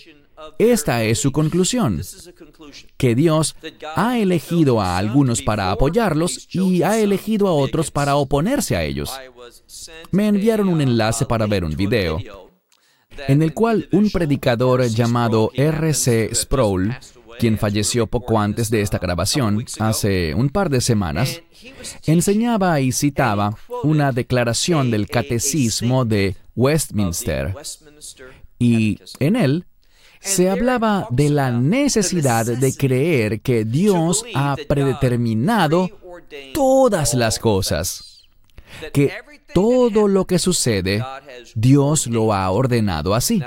esta 0.57 1.03
es 1.03 1.19
su 1.19 1.31
conclusión, 1.31 2.01
que 2.97 3.15
Dios 3.15 3.55
ha 3.95 4.17
elegido 4.17 4.81
a 4.81 4.97
algunos 4.97 5.41
para 5.41 5.71
apoyarlos 5.71 6.47
y 6.51 6.81
ha 6.83 6.99
elegido 6.99 7.47
a 7.47 7.53
otros 7.53 7.91
para 7.91 8.15
oponerse 8.15 8.75
a 8.75 8.83
ellos. 8.83 9.11
Me 10.11 10.27
enviaron 10.27 10.69
un 10.69 10.81
enlace 10.81 11.25
para 11.25 11.45
ver 11.45 11.63
un 11.63 11.75
video 11.75 12.19
en 13.27 13.41
el 13.41 13.53
cual 13.53 13.89
un 13.91 14.09
predicador 14.09 14.85
llamado 14.87 15.51
R.C. 15.53 16.29
Sproul 16.33 16.95
quien 17.39 17.57
falleció 17.57 18.05
poco 18.07 18.39
antes 18.39 18.69
de 18.69 18.81
esta 18.81 18.99
grabación, 18.99 19.65
hace 19.79 20.35
un 20.35 20.49
par 20.49 20.69
de 20.69 20.81
semanas, 20.81 21.41
enseñaba 22.05 22.79
y 22.81 22.91
citaba 22.91 23.55
una 23.83 24.11
declaración 24.11 24.91
del 24.91 25.07
Catecismo 25.07 26.05
de 26.05 26.35
Westminster. 26.55 27.55
Y 28.59 28.99
en 29.19 29.35
él 29.35 29.65
se 30.19 30.49
hablaba 30.49 31.07
de 31.09 31.29
la 31.29 31.51
necesidad 31.51 32.45
de 32.45 32.75
creer 32.75 33.41
que 33.41 33.63
Dios 33.63 34.25
ha 34.35 34.57
predeterminado 34.67 35.89
todas 36.53 37.13
las 37.13 37.39
cosas, 37.39 38.27
que 38.93 39.13
todo 39.53 40.07
lo 40.07 40.25
que 40.25 40.39
sucede, 40.39 41.03
Dios 41.55 42.07
lo 42.07 42.33
ha 42.33 42.49
ordenado 42.51 43.15
así. 43.15 43.41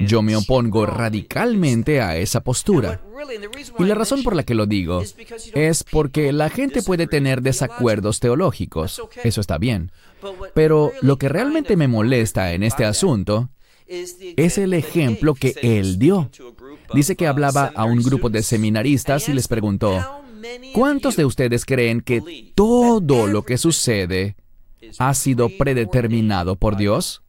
Yo 0.00 0.22
me 0.22 0.36
opongo 0.36 0.86
radicalmente 0.86 2.00
a 2.00 2.16
esa 2.16 2.42
postura. 2.42 3.00
Y 3.78 3.84
la 3.84 3.94
razón 3.94 4.22
por 4.22 4.36
la 4.36 4.42
que 4.42 4.54
lo 4.54 4.66
digo 4.66 5.02
es 5.54 5.84
porque 5.84 6.32
la 6.32 6.50
gente 6.50 6.82
puede 6.82 7.06
tener 7.06 7.42
desacuerdos 7.42 8.20
teológicos. 8.20 9.02
Eso 9.24 9.40
está 9.40 9.58
bien. 9.58 9.90
Pero 10.54 10.92
lo 11.02 11.16
que 11.16 11.28
realmente 11.28 11.76
me 11.76 11.88
molesta 11.88 12.52
en 12.52 12.62
este 12.62 12.84
asunto 12.84 13.50
es 13.86 14.58
el 14.58 14.74
ejemplo 14.74 15.34
que 15.34 15.54
él 15.62 15.98
dio. 15.98 16.30
Dice 16.94 17.16
que 17.16 17.26
hablaba 17.26 17.72
a 17.74 17.84
un 17.84 18.02
grupo 18.02 18.30
de 18.30 18.42
seminaristas 18.42 19.28
y 19.28 19.32
les 19.32 19.48
preguntó, 19.48 20.00
¿cuántos 20.72 21.16
de 21.16 21.24
ustedes 21.24 21.64
creen 21.64 22.00
que 22.00 22.52
todo 22.54 23.26
lo 23.26 23.44
que 23.44 23.58
sucede 23.58 24.36
ha 24.98 25.14
sido 25.14 25.48
predeterminado 25.48 26.56
por 26.56 26.76
Dios? 26.76 27.22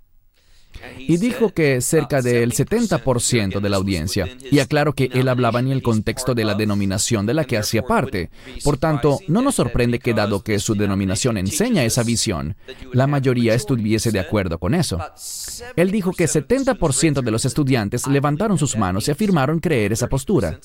Y 0.98 1.18
dijo 1.18 1.50
que 1.50 1.82
cerca 1.82 2.22
del 2.22 2.54
70% 2.54 3.60
de 3.60 3.70
la 3.70 3.78
audiencia, 3.78 4.28
y 4.52 4.60
aclaro 4.60 4.94
que 4.94 5.10
él 5.14 5.28
hablaba 5.28 5.60
en 5.60 5.70
el 5.70 5.82
contexto 5.82 6.36
de 6.36 6.46
la 6.46 6.54
denominación 6.56 7.26
de 7.26 7.34
la 7.34 7.46
que 7.46 7.58
hacía 7.58 7.84
parte. 7.84 8.30
Por 8.64 8.78
tanto, 8.78 9.20
no 9.28 9.42
nos 9.42 9.56
sorprende 9.56 10.00
que 10.00 10.14
dado 10.14 10.44
que 10.44 10.60
su 10.60 10.76
denominación 10.76 11.38
enseña 11.38 11.84
esa 11.84 12.04
visión, 12.04 12.56
la 12.94 13.08
mayoría 13.08 13.54
estuviese 13.54 14.12
de 14.12 14.20
acuerdo 14.20 14.60
con 14.60 14.74
eso. 14.74 15.00
Él 15.76 15.92
dijo 15.92 16.14
que 16.14 16.26
70% 16.26 17.22
de 17.22 17.32
los 17.32 17.46
estudiantes 17.46 18.08
levantaron 18.08 18.58
sus 18.58 18.78
manos 18.78 19.08
y 19.08 19.12
afirmaron 19.12 19.60
creer 19.60 19.94
esa 19.94 20.08
postura. 20.08 20.60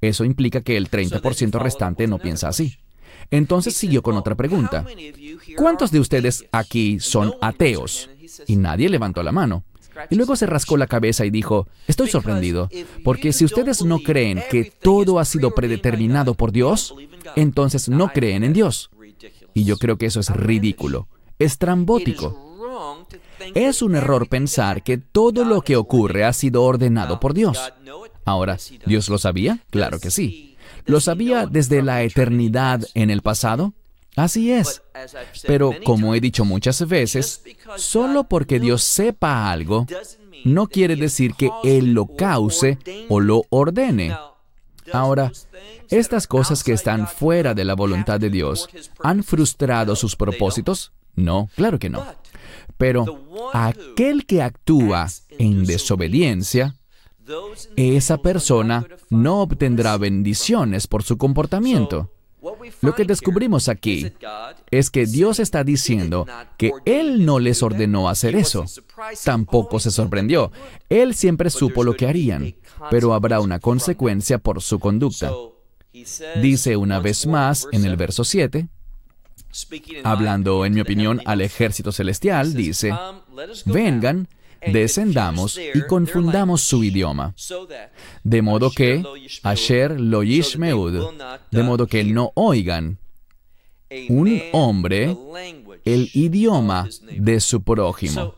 Eso 0.00 0.24
implica 0.24 0.60
que 0.60 0.76
el 0.76 0.90
30% 0.90 1.58
restante 1.58 2.06
no 2.06 2.18
piensa 2.18 2.48
así. 2.48 2.76
Entonces 3.30 3.74
siguió 3.74 4.02
con 4.02 4.16
otra 4.16 4.34
pregunta. 4.34 4.84
¿Cuántos 5.56 5.90
de 5.90 6.00
ustedes 6.00 6.44
aquí 6.52 7.00
son 7.00 7.34
ateos? 7.40 8.10
Y 8.46 8.56
nadie 8.56 8.88
levantó 8.88 9.22
la 9.22 9.32
mano. 9.32 9.64
Y 10.10 10.16
luego 10.16 10.36
se 10.36 10.46
rascó 10.46 10.76
la 10.76 10.86
cabeza 10.86 11.24
y 11.24 11.30
dijo, 11.30 11.66
estoy 11.86 12.08
sorprendido, 12.08 12.68
porque 13.02 13.32
si 13.32 13.44
ustedes 13.44 13.82
no 13.82 14.00
creen 14.00 14.42
que 14.50 14.64
todo 14.64 15.18
ha 15.18 15.24
sido 15.24 15.54
predeterminado 15.54 16.34
por 16.34 16.52
Dios, 16.52 16.94
entonces 17.34 17.88
no 17.88 18.08
creen 18.08 18.44
en 18.44 18.52
Dios. 18.52 18.90
Y 19.54 19.64
yo 19.64 19.78
creo 19.78 19.96
que 19.96 20.06
eso 20.06 20.20
es 20.20 20.28
ridículo, 20.30 21.08
estrambótico. 21.38 22.42
Es 23.54 23.80
un 23.82 23.94
error 23.94 24.28
pensar 24.28 24.82
que 24.82 24.98
todo 24.98 25.44
lo 25.44 25.62
que 25.62 25.76
ocurre 25.76 26.24
ha 26.24 26.32
sido 26.32 26.62
ordenado 26.62 27.20
por 27.20 27.32
Dios. 27.32 27.72
Ahora, 28.24 28.58
¿Dios 28.86 29.08
lo 29.08 29.18
sabía? 29.18 29.60
Claro 29.70 29.98
que 29.98 30.10
sí. 30.10 30.56
¿Lo 30.84 31.00
sabía 31.00 31.46
desde 31.46 31.82
la 31.82 32.02
eternidad 32.02 32.82
en 32.94 33.10
el 33.10 33.22
pasado? 33.22 33.72
Así 34.16 34.50
es. 34.50 34.82
Pero 35.46 35.72
como 35.84 36.14
he 36.14 36.20
dicho 36.20 36.44
muchas 36.44 36.86
veces, 36.88 37.42
solo 37.76 38.24
porque 38.24 38.58
Dios 38.58 38.82
sepa 38.82 39.50
algo, 39.50 39.86
no 40.44 40.66
quiere 40.68 40.96
decir 40.96 41.34
que 41.34 41.50
Él 41.62 41.92
lo 41.92 42.06
cause 42.06 42.78
o 43.08 43.20
lo 43.20 43.42
ordene. 43.50 44.16
Ahora, 44.92 45.32
estas 45.90 46.26
cosas 46.26 46.64
que 46.64 46.72
están 46.72 47.06
fuera 47.06 47.54
de 47.54 47.64
la 47.64 47.74
voluntad 47.74 48.18
de 48.18 48.30
Dios, 48.30 48.68
¿han 49.00 49.22
frustrado 49.22 49.94
sus 49.96 50.16
propósitos? 50.16 50.92
No, 51.14 51.50
claro 51.54 51.78
que 51.78 51.90
no. 51.90 52.04
Pero 52.78 53.50
aquel 53.52 54.26
que 54.26 54.42
actúa 54.42 55.08
en 55.38 55.64
desobediencia, 55.64 56.76
esa 57.76 58.18
persona 58.18 58.86
no 59.10 59.42
obtendrá 59.42 59.96
bendiciones 59.98 60.86
por 60.86 61.02
su 61.02 61.18
comportamiento. 61.18 62.10
Lo 62.80 62.94
que 62.94 63.04
descubrimos 63.04 63.68
aquí 63.68 64.12
es 64.70 64.90
que 64.90 65.06
Dios 65.06 65.40
está 65.40 65.64
diciendo 65.64 66.26
que 66.56 66.72
Él 66.84 67.24
no 67.24 67.38
les 67.38 67.62
ordenó 67.62 68.08
hacer 68.08 68.36
eso. 68.36 68.64
Tampoco 69.24 69.80
se 69.80 69.90
sorprendió. 69.90 70.52
Él 70.88 71.14
siempre 71.14 71.50
supo 71.50 71.84
lo 71.84 71.94
que 71.94 72.06
harían, 72.06 72.54
pero 72.90 73.14
habrá 73.14 73.40
una 73.40 73.58
consecuencia 73.58 74.38
por 74.38 74.62
su 74.62 74.78
conducta. 74.78 75.32
Dice 76.42 76.76
una 76.76 77.00
vez 77.00 77.26
más 77.26 77.66
en 77.72 77.84
el 77.84 77.96
verso 77.96 78.22
7, 78.22 78.68
hablando 80.04 80.66
en 80.66 80.74
mi 80.74 80.80
opinión 80.80 81.22
al 81.24 81.40
ejército 81.40 81.90
celestial, 81.90 82.52
dice, 82.54 82.92
vengan, 83.64 84.28
descendamos 84.66 85.58
y 85.58 85.82
confundamos 85.86 86.62
su 86.62 86.84
idioma, 86.84 87.34
de 88.22 88.42
modo 88.42 88.70
que, 88.70 89.02
Asher 89.42 90.00
lo 90.00 90.22
yishmeud, 90.22 91.04
de 91.50 91.62
modo 91.62 91.86
que 91.86 92.04
no 92.04 92.32
oigan 92.34 92.98
un 94.08 94.42
hombre 94.52 95.16
el 95.84 96.10
idioma 96.14 96.88
de 97.10 97.40
su 97.40 97.62
prójimo. 97.62 98.34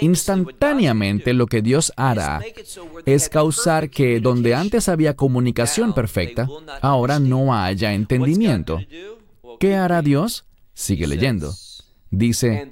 Instantáneamente 0.00 1.34
lo 1.34 1.46
que 1.46 1.60
Dios 1.60 1.92
hará 1.96 2.40
es 3.04 3.28
causar 3.28 3.90
que 3.90 4.20
donde 4.20 4.54
antes 4.54 4.88
había 4.88 5.14
comunicación 5.14 5.92
perfecta, 5.92 6.48
ahora 6.80 7.18
no 7.18 7.54
haya 7.54 7.92
entendimiento. 7.92 8.80
¿Qué 9.60 9.76
hará 9.76 10.00
Dios? 10.00 10.46
Sigue 10.72 11.06
leyendo. 11.06 11.52
Dice, 12.10 12.68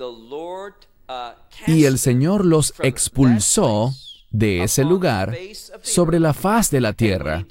y 1.66 1.84
el 1.84 1.98
Señor 1.98 2.44
los 2.44 2.74
expulsó 2.82 3.92
de 4.30 4.62
ese 4.62 4.84
lugar 4.84 5.36
sobre 5.82 6.20
la 6.20 6.32
faz 6.32 6.70
de 6.70 6.80
la 6.80 6.92
tierra. 6.92 7.46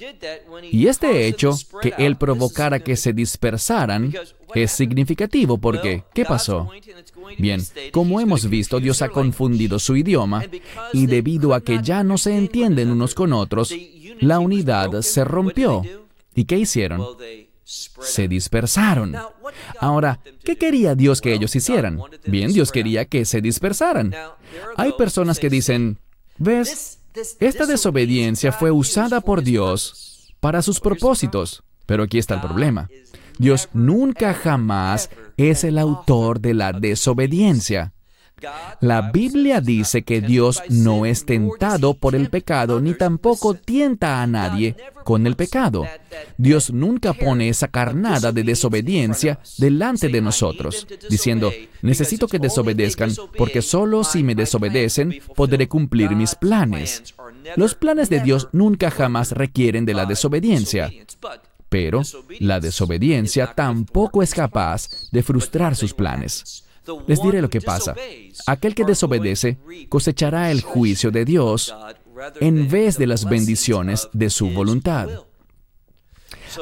Y 0.71 0.87
este 0.87 1.27
hecho, 1.27 1.55
que 1.81 1.93
Él 1.97 2.15
provocara 2.15 2.79
que 2.79 2.95
se 2.95 3.13
dispersaran, 3.13 4.13
es 4.55 4.71
significativo 4.71 5.57
porque, 5.57 6.03
¿qué 6.13 6.25
pasó? 6.25 6.69
Bien, 7.37 7.61
como 7.91 8.19
hemos 8.19 8.49
visto, 8.49 8.79
Dios 8.79 9.01
ha 9.01 9.09
confundido 9.09 9.77
su 9.79 9.95
idioma 9.95 10.43
y 10.93 11.05
debido 11.05 11.53
a 11.53 11.61
que 11.61 11.79
ya 11.81 12.03
no 12.03 12.17
se 12.17 12.35
entienden 12.35 12.89
unos 12.89 13.13
con 13.13 13.33
otros, 13.33 13.73
la 14.19 14.39
unidad 14.39 15.01
se 15.01 15.23
rompió. 15.23 15.83
¿Y 16.33 16.45
qué 16.45 16.57
hicieron? 16.57 17.05
Se 17.69 18.27
dispersaron. 18.27 19.15
Ahora, 19.79 20.19
¿qué 20.43 20.57
quería 20.57 20.95
Dios 20.95 21.21
que 21.21 21.33
ellos 21.33 21.55
hicieran? 21.55 21.99
Bien, 22.25 22.51
Dios 22.51 22.71
quería 22.71 23.05
que 23.05 23.25
se 23.25 23.41
dispersaran. 23.41 24.13
Hay 24.75 24.93
personas 24.93 25.39
que 25.39 25.49
dicen, 25.49 25.99
¿ves? 26.37 26.99
Esta 27.39 27.65
desobediencia 27.65 28.51
fue 28.51 28.71
usada 28.71 29.21
por 29.21 29.43
Dios 29.43 30.33
para 30.39 30.61
sus 30.61 30.79
propósitos. 30.79 31.63
Pero 31.85 32.03
aquí 32.03 32.19
está 32.19 32.35
el 32.35 32.41
problema. 32.41 32.87
Dios 33.39 33.69
nunca 33.73 34.33
jamás 34.33 35.09
es 35.37 35.63
el 35.63 35.77
autor 35.77 36.39
de 36.39 36.53
la 36.53 36.71
desobediencia. 36.71 37.93
La 38.81 39.11
Biblia 39.11 39.61
dice 39.61 40.03
que 40.03 40.21
Dios 40.21 40.61
no 40.69 41.05
es 41.05 41.25
tentado 41.25 41.93
por 41.93 42.15
el 42.15 42.29
pecado 42.29 42.79
ni 42.79 42.93
tampoco 42.93 43.53
tienta 43.53 44.21
a 44.21 44.27
nadie 44.27 44.75
con 45.03 45.25
el 45.27 45.35
pecado. 45.35 45.85
Dios 46.37 46.71
nunca 46.71 47.13
pone 47.13 47.49
esa 47.49 47.67
carnada 47.67 48.31
de 48.31 48.43
desobediencia 48.43 49.39
delante 49.57 50.09
de 50.09 50.21
nosotros, 50.21 50.87
diciendo, 51.09 51.51
necesito 51.81 52.27
que 52.27 52.39
desobedezcan 52.39 53.11
porque 53.37 53.61
solo 53.61 54.03
si 54.03 54.23
me 54.23 54.35
desobedecen 54.35 55.19
podré 55.35 55.67
cumplir 55.67 56.11
mis 56.11 56.35
planes. 56.35 57.15
Los 57.55 57.75
planes 57.75 58.09
de 58.09 58.19
Dios 58.19 58.49
nunca 58.51 58.91
jamás 58.91 59.31
requieren 59.31 59.85
de 59.85 59.93
la 59.93 60.05
desobediencia. 60.05 60.91
Pero 61.69 62.01
la 62.39 62.59
desobediencia 62.59 63.53
tampoco 63.53 64.23
es 64.23 64.33
capaz 64.33 64.89
de 65.11 65.21
frustrar 65.21 65.75
sus 65.75 65.93
planes. 65.93 66.65
Les 67.07 67.21
diré 67.21 67.41
lo 67.41 67.49
que 67.49 67.61
pasa. 67.61 67.95
Aquel 68.45 68.75
que 68.75 68.85
desobedece 68.85 69.57
cosechará 69.89 70.51
el 70.51 70.61
juicio 70.61 71.11
de 71.11 71.25
Dios 71.25 71.73
en 72.39 72.69
vez 72.69 72.97
de 72.97 73.07
las 73.07 73.25
bendiciones 73.25 74.09
de 74.13 74.29
su 74.29 74.49
voluntad. 74.49 75.09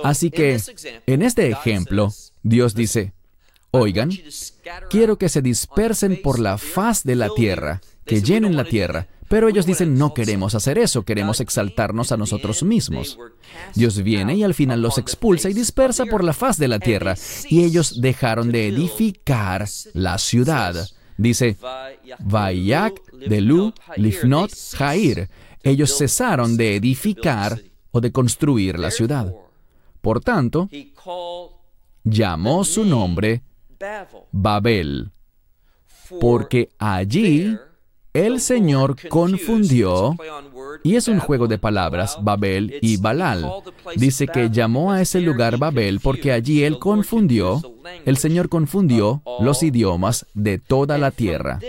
Así 0.03 0.31
que, 0.31 0.59
en 1.05 1.21
este 1.21 1.49
ejemplo, 1.49 2.13
Dios 2.43 2.75
dice, 2.75 3.13
oigan, 3.71 4.11
quiero 4.89 5.17
que 5.17 5.29
se 5.29 5.41
dispersen 5.41 6.21
por 6.21 6.39
la 6.39 6.57
faz 6.57 7.03
de 7.03 7.15
la 7.15 7.29
tierra, 7.29 7.81
que 8.05 8.21
llenen 8.21 8.55
la 8.55 8.65
tierra, 8.65 9.07
pero 9.29 9.49
ellos 9.49 9.65
dicen, 9.65 9.97
no 9.97 10.13
queremos 10.13 10.55
hacer 10.55 10.77
eso, 10.77 11.03
queremos 11.03 11.41
exaltarnos 11.41 12.11
a 12.11 12.17
nosotros 12.17 12.63
mismos. 12.63 13.17
Dios 13.75 14.01
viene 14.01 14.35
y 14.35 14.43
al 14.43 14.53
final 14.53 14.81
los 14.81 14.97
expulsa 14.97 15.49
y 15.49 15.53
dispersa 15.53 16.05
por 16.05 16.23
la 16.23 16.33
faz 16.33 16.57
de 16.57 16.67
la 16.67 16.79
tierra, 16.79 17.15
y 17.49 17.63
ellos 17.63 18.01
dejaron 18.01 18.51
de 18.51 18.67
edificar 18.67 19.67
la 19.93 20.17
ciudad. 20.17 20.87
Dice, 21.17 21.57
Vayak, 22.19 23.01
Delu, 23.11 23.73
Lifnot, 23.95 24.51
Jair. 24.77 25.29
Ellos 25.63 25.97
cesaron 25.97 26.55
de 26.55 26.75
edificar 26.75 27.59
o 27.91 27.99
de 27.99 28.11
construir 28.11 28.79
la 28.79 28.91
ciudad. 28.91 29.33
Por 29.99 30.21
tanto, 30.21 30.69
llamó 32.03 32.63
su 32.63 32.85
nombre 32.85 33.41
Babel, 34.31 35.11
porque 36.19 36.69
allí 36.77 37.57
el 38.25 38.39
Señor 38.39 38.95
confundió, 39.10 40.15
y 40.84 40.95
es 40.95 41.08
un 41.08 41.19
juego 41.19 41.47
de 41.47 41.58
palabras, 41.58 42.17
Babel 42.21 42.80
y 42.82 42.97
Balal. 42.97 43.51
Dice 43.95 44.27
que 44.27 44.49
llamó 44.49 44.91
a 44.91 45.01
ese 45.01 45.21
lugar 45.21 45.58
Babel 45.58 45.99
porque 45.99 46.32
allí 46.32 46.63
Él 46.63 46.80
confundió, 46.80 47.62
el 48.06 48.17
Señor 48.17 48.49
confundió 48.49 49.21
los 49.39 49.62
idiomas 49.63 50.25
de 50.34 50.58
toda 50.58 50.97
la 50.97 51.12
tierra. 51.12 51.60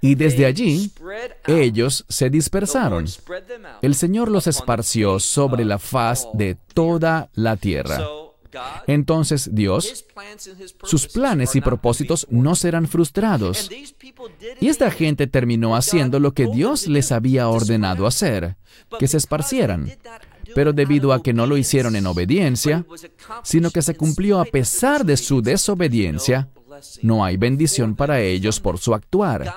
Y 0.00 0.14
desde 0.14 0.46
allí, 0.46 0.92
ellos 1.46 2.04
se 2.08 2.30
dispersaron. 2.30 3.06
El 3.82 3.94
Señor 3.94 4.30
los 4.30 4.46
esparció 4.46 5.18
sobre 5.18 5.64
la 5.64 5.78
faz 5.78 6.28
de 6.34 6.56
toda 6.74 7.30
la 7.34 7.56
tierra. 7.56 7.98
Entonces 8.86 9.50
Dios, 9.52 10.04
sus 10.82 11.06
planes 11.06 11.54
y 11.56 11.60
propósitos 11.60 12.26
no 12.30 12.54
serán 12.54 12.88
frustrados. 12.88 13.70
Y 14.60 14.68
esta 14.68 14.90
gente 14.90 15.26
terminó 15.26 15.76
haciendo 15.76 16.20
lo 16.20 16.32
que 16.32 16.46
Dios 16.46 16.86
les 16.86 17.12
había 17.12 17.48
ordenado 17.48 18.06
hacer, 18.06 18.56
que 18.98 19.08
se 19.08 19.16
esparcieran. 19.16 19.92
Pero 20.54 20.72
debido 20.72 21.12
a 21.12 21.22
que 21.22 21.34
no 21.34 21.46
lo 21.46 21.56
hicieron 21.56 21.94
en 21.96 22.06
obediencia, 22.06 22.84
sino 23.42 23.70
que 23.70 23.82
se 23.82 23.96
cumplió 23.96 24.40
a 24.40 24.44
pesar 24.44 25.04
de 25.04 25.16
su 25.16 25.42
desobediencia, 25.42 26.48
no 27.02 27.24
hay 27.24 27.36
bendición 27.36 27.94
para 27.94 28.20
ellos 28.20 28.60
por 28.60 28.78
su 28.78 28.94
actuar. 28.94 29.52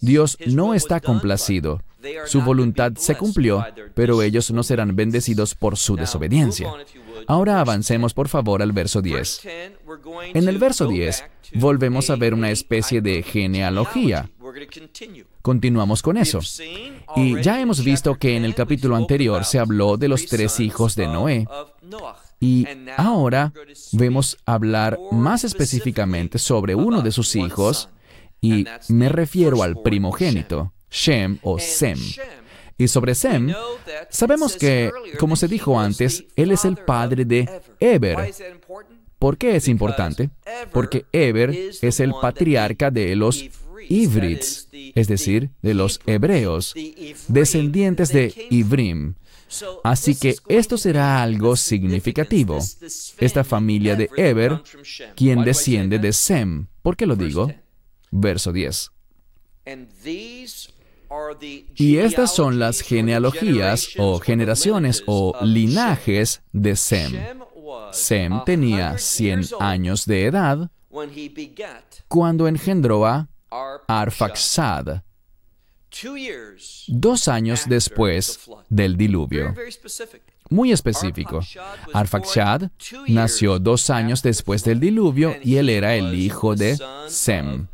Dios 0.00 0.38
no 0.46 0.74
está 0.74 1.00
complacido. 1.00 1.82
Su 2.26 2.42
voluntad 2.42 2.92
se 2.96 3.16
cumplió, 3.16 3.64
pero 3.94 4.22
ellos 4.22 4.50
no 4.50 4.62
serán 4.62 4.96
bendecidos 4.96 5.54
por 5.54 5.76
su 5.76 5.96
desobediencia. 5.96 6.72
Ahora 7.26 7.60
avancemos 7.60 8.14
por 8.14 8.28
favor 8.28 8.62
al 8.62 8.72
verso 8.72 9.02
10. 9.02 9.42
En 10.34 10.48
el 10.48 10.58
verso 10.58 10.86
10 10.86 11.24
volvemos 11.54 12.10
a 12.10 12.16
ver 12.16 12.34
una 12.34 12.50
especie 12.50 13.00
de 13.00 13.22
genealogía. 13.22 14.28
Continuamos 15.42 16.02
con 16.02 16.16
eso. 16.16 16.40
Y 17.16 17.40
ya 17.40 17.60
hemos 17.60 17.84
visto 17.84 18.16
que 18.16 18.36
en 18.36 18.44
el 18.44 18.54
capítulo 18.54 18.96
anterior 18.96 19.44
se 19.44 19.58
habló 19.58 19.96
de 19.96 20.08
los 20.08 20.26
tres 20.26 20.60
hijos 20.60 20.96
de 20.96 21.06
Noé. 21.06 21.46
Y 22.40 22.66
ahora 22.96 23.52
vemos 23.92 24.38
hablar 24.46 24.98
más 25.12 25.44
específicamente 25.44 26.38
sobre 26.38 26.74
uno 26.74 27.02
de 27.02 27.12
sus 27.12 27.36
hijos, 27.36 27.90
y 28.40 28.64
me 28.88 29.10
refiero 29.10 29.62
al 29.62 29.76
primogénito, 29.82 30.72
Shem 30.90 31.38
o 31.42 31.58
Sem. 31.58 31.98
Y 32.76 32.88
sobre 32.88 33.14
Sem, 33.14 33.52
sabemos 34.08 34.56
que, 34.56 34.90
como 35.18 35.36
se 35.36 35.48
dijo 35.48 35.78
antes, 35.78 36.24
él 36.34 36.50
es 36.50 36.64
el 36.64 36.76
padre 36.76 37.24
de 37.24 37.48
Eber. 37.78 38.32
¿Por 39.18 39.36
qué 39.36 39.56
es 39.56 39.68
importante? 39.68 40.30
Porque 40.72 41.04
Eber 41.12 41.50
es 41.50 42.00
el 42.00 42.12
patriarca 42.20 42.90
de 42.90 43.14
los 43.16 43.44
Ivrits, 43.88 44.68
es 44.72 45.08
decir, 45.08 45.50
de 45.62 45.74
los 45.74 46.00
hebreos, 46.06 46.74
descendientes 47.28 48.12
de 48.12 48.32
Ivrim. 48.50 49.14
Así 49.82 50.14
que 50.14 50.36
esto 50.48 50.78
será 50.78 51.22
algo 51.22 51.56
significativo. 51.56 52.58
Esta 53.18 53.44
familia 53.44 53.96
de 53.96 54.08
Eber, 54.16 54.62
quien 55.16 55.44
desciende 55.44 55.98
de 55.98 56.12
Sem. 56.12 56.66
¿Por 56.82 56.96
qué 56.96 57.04
lo 57.04 57.16
digo? 57.16 57.52
Verso 58.10 58.52
10. 58.52 58.90
Y 61.76 61.96
estas 61.96 62.34
son 62.34 62.58
las 62.58 62.80
genealogías 62.80 63.88
o 63.98 64.20
generaciones 64.20 65.02
o 65.06 65.34
linajes 65.42 66.42
de 66.52 66.76
Sem. 66.76 67.12
Sem 67.92 68.44
tenía 68.44 68.98
100 68.98 69.46
años 69.58 70.06
de 70.06 70.26
edad 70.26 70.70
cuando 72.08 72.48
engendró 72.48 73.06
a 73.06 73.28
Arfaxad, 73.88 75.02
dos 76.88 77.28
años 77.28 77.64
después 77.66 78.40
del 78.68 78.96
diluvio. 78.96 79.54
muy 80.48 80.72
específico. 80.72 81.40
Arfaxad 81.92 82.70
nació 83.08 83.58
dos 83.58 83.90
años 83.90 84.22
después 84.22 84.64
del 84.64 84.80
diluvio 84.80 85.36
y 85.42 85.56
él 85.56 85.68
era 85.68 85.94
el 85.94 86.14
hijo 86.14 86.54
de 86.54 86.78
Sem. 87.08 87.68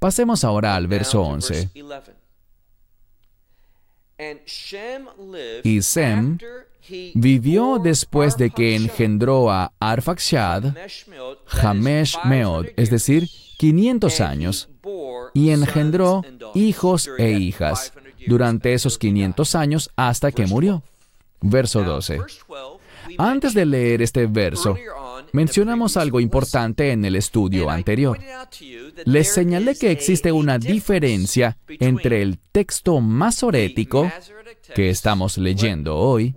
Pasemos 0.00 0.44
ahora 0.44 0.76
al 0.76 0.86
verso 0.86 1.20
11. 1.20 1.70
Y 5.62 5.82
Sem 5.82 6.38
vivió 7.14 7.78
después 7.78 8.38
de 8.38 8.50
que 8.50 8.76
engendró 8.76 9.50
a 9.50 9.72
Arfaxad, 9.78 10.74
Hamesh 11.62 12.16
Meod, 12.24 12.68
es 12.76 12.88
decir, 12.88 13.28
500 13.58 14.20
años, 14.22 14.68
y 15.34 15.50
engendró 15.50 16.22
hijos 16.54 17.10
e 17.18 17.32
hijas 17.32 17.92
durante 18.26 18.72
esos 18.72 18.96
500 18.96 19.54
años 19.54 19.90
hasta 19.96 20.32
que 20.32 20.46
murió. 20.46 20.82
Verso 21.42 21.82
12. 21.82 22.20
Antes 23.18 23.52
de 23.52 23.66
leer 23.66 24.00
este 24.00 24.26
verso, 24.26 24.76
mencionamos 25.32 25.96
algo 25.96 26.20
importante 26.20 26.92
en 26.92 27.04
el 27.04 27.16
estudio 27.16 27.70
anterior. 27.70 28.18
Les 29.04 29.32
señalé 29.32 29.76
que 29.76 29.90
existe 29.90 30.32
una 30.32 30.58
diferencia 30.58 31.56
entre 31.68 32.22
el 32.22 32.38
texto 32.52 33.00
masorético 33.00 34.10
que 34.74 34.90
estamos 34.90 35.38
leyendo 35.38 35.96
hoy, 35.96 36.34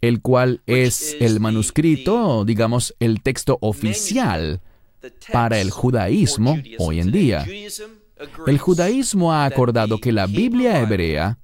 el 0.00 0.20
cual 0.20 0.62
es 0.66 1.16
el 1.20 1.40
manuscrito, 1.40 2.44
digamos, 2.44 2.94
el 3.00 3.22
texto 3.22 3.58
oficial 3.60 4.60
para 5.32 5.60
el 5.60 5.70
judaísmo 5.70 6.58
hoy 6.78 7.00
en 7.00 7.10
día. 7.10 7.46
El 8.46 8.58
judaísmo 8.58 9.32
ha 9.32 9.44
acordado 9.44 9.98
que 9.98 10.12
la 10.12 10.26
Biblia 10.26 10.80
hebrea, 10.80 11.38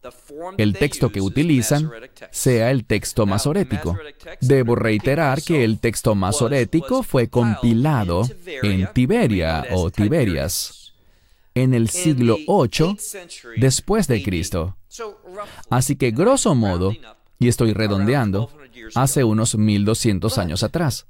el 0.59 0.75
texto 0.75 1.11
que 1.11 1.21
utilizan, 1.21 1.91
sea 2.31 2.71
el 2.71 2.85
texto 2.85 3.27
masorético. 3.27 3.97
Debo 4.41 4.75
reiterar 4.75 5.43
que 5.43 5.65
el 5.65 5.79
texto 5.79 6.15
masorético 6.15 7.03
fue 7.03 7.29
compilado 7.29 8.29
en 8.63 8.93
Tiberia 8.93 9.65
o 9.73 9.91
Tiberias 9.91 10.87
en 11.57 11.73
el 11.73 11.89
siglo 11.89 12.37
VIII 12.37 12.97
después 13.57 14.07
de 14.07 14.23
Cristo. 14.23 14.77
Así 15.71 15.97
que, 15.97 16.11
grosso 16.11 16.55
modo, 16.55 16.93
y 17.39 17.49
estoy 17.49 17.73
redondeando, 17.73 18.51
hace 18.95 19.25
unos 19.25 19.57
1200 19.57 20.37
años 20.39 20.63
atrás. 20.63 21.07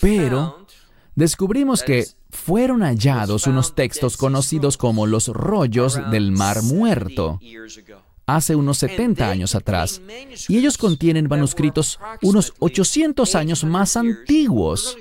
Pero 0.00 0.66
descubrimos 1.14 1.82
que 1.82 2.06
fueron 2.30 2.82
hallados 2.82 3.46
unos 3.46 3.74
textos 3.74 4.16
conocidos 4.16 4.76
como 4.76 5.06
los 5.06 5.28
rollos 5.28 5.98
del 6.10 6.32
Mar 6.32 6.62
Muerto 6.62 7.40
hace 8.26 8.54
unos 8.54 8.76
70 8.78 9.30
años 9.30 9.54
atrás, 9.54 10.02
y 10.48 10.58
ellos 10.58 10.76
contienen 10.76 11.28
manuscritos 11.28 11.98
unos 12.20 12.52
800 12.58 13.34
años 13.34 13.64
más 13.64 13.96
antiguos. 13.96 14.98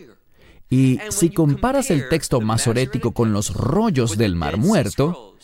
Y 0.69 0.99
si 1.09 1.29
comparas 1.29 1.91
el 1.91 2.07
texto 2.07 2.39
masorético 2.39 3.11
con 3.11 3.33
los 3.33 3.53
rollos 3.53 4.17
del 4.17 4.35
Mar 4.35 4.57
Muerto, 4.57 5.35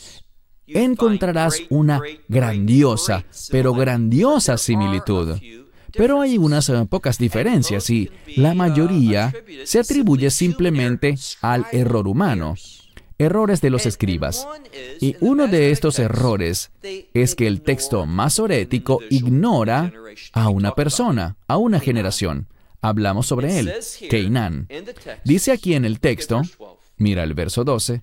encontrarás 0.65 1.61
una 1.69 2.01
grandiosa, 2.29 3.25
pero 3.51 3.73
grandiosa 3.73 4.57
similitud. 4.57 5.37
Pero 5.93 6.21
hay 6.21 6.37
unas 6.37 6.69
eh, 6.69 6.85
pocas 6.89 7.17
diferencias 7.17 7.89
y 7.89 8.09
la 8.35 8.53
mayoría 8.53 9.33
se 9.63 9.79
atribuye 9.79 10.29
simplemente 10.29 11.15
al 11.41 11.65
error 11.71 12.07
humano, 12.07 12.55
errores 13.17 13.61
de 13.61 13.69
los 13.69 13.85
escribas. 13.85 14.47
Y 14.99 15.15
uno 15.19 15.47
de 15.47 15.71
estos 15.71 15.99
errores 15.99 16.71
es 17.13 17.35
que 17.35 17.47
el 17.47 17.61
texto 17.61 18.05
masorético 18.05 18.99
ignora 19.09 19.93
a 20.33 20.49
una 20.49 20.73
persona, 20.73 21.37
a 21.47 21.57
una 21.57 21.79
generación. 21.79 22.47
Hablamos 22.81 23.27
sobre 23.27 23.59
él, 23.59 23.71
Keinán. 24.09 24.67
Dice 25.23 25.51
aquí 25.51 25.73
en 25.73 25.85
el 25.85 25.99
texto, 25.99 26.41
mira 26.97 27.23
el 27.23 27.33
verso 27.33 27.63
12, 27.63 28.01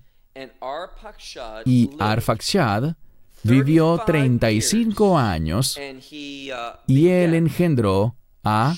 y 1.65 1.89
Arfaxad 1.99 2.95
vivió 3.43 4.01
35 4.05 5.17
años 5.17 5.79
y 6.87 7.07
él 7.07 7.33
engendró 7.33 8.15
a 8.43 8.75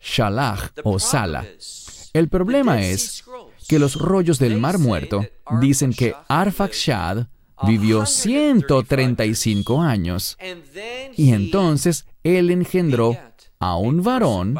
Shalach 0.00 0.72
o 0.84 0.98
Sala. 0.98 1.46
El 2.12 2.28
problema 2.28 2.82
es 2.82 3.24
que 3.68 3.78
los 3.78 3.96
rollos 3.96 4.38
del 4.38 4.58
Mar 4.58 4.78
Muerto 4.78 5.24
dicen 5.60 5.92
que 5.92 6.14
Arfaxad 6.28 7.26
vivió 7.66 8.04
135 8.06 9.80
años 9.80 10.36
y 11.16 11.32
entonces 11.32 12.06
él 12.22 12.50
engendró 12.50 13.16
a 13.58 13.76
un 13.76 14.02
varón 14.02 14.58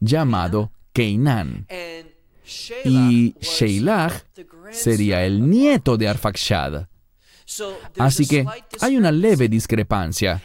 llamado 0.00 0.72
Keinán. 0.92 1.66
Y 2.84 3.34
Sheilach 3.40 4.24
sería 4.70 5.24
el 5.24 5.48
nieto 5.48 5.96
de 5.96 6.08
Arfaxad. 6.08 6.86
Así 7.98 8.26
que 8.26 8.44
hay 8.80 8.96
una 8.96 9.12
leve 9.12 9.48
discrepancia. 9.48 10.42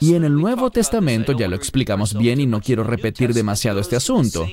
Y 0.00 0.14
en 0.14 0.24
el 0.24 0.34
Nuevo 0.34 0.70
Testamento 0.70 1.32
ya 1.32 1.48
lo 1.48 1.56
explicamos 1.56 2.16
bien 2.16 2.40
y 2.40 2.46
no 2.46 2.60
quiero 2.60 2.84
repetir 2.84 3.34
demasiado 3.34 3.80
este 3.80 3.96
asunto. 3.96 4.46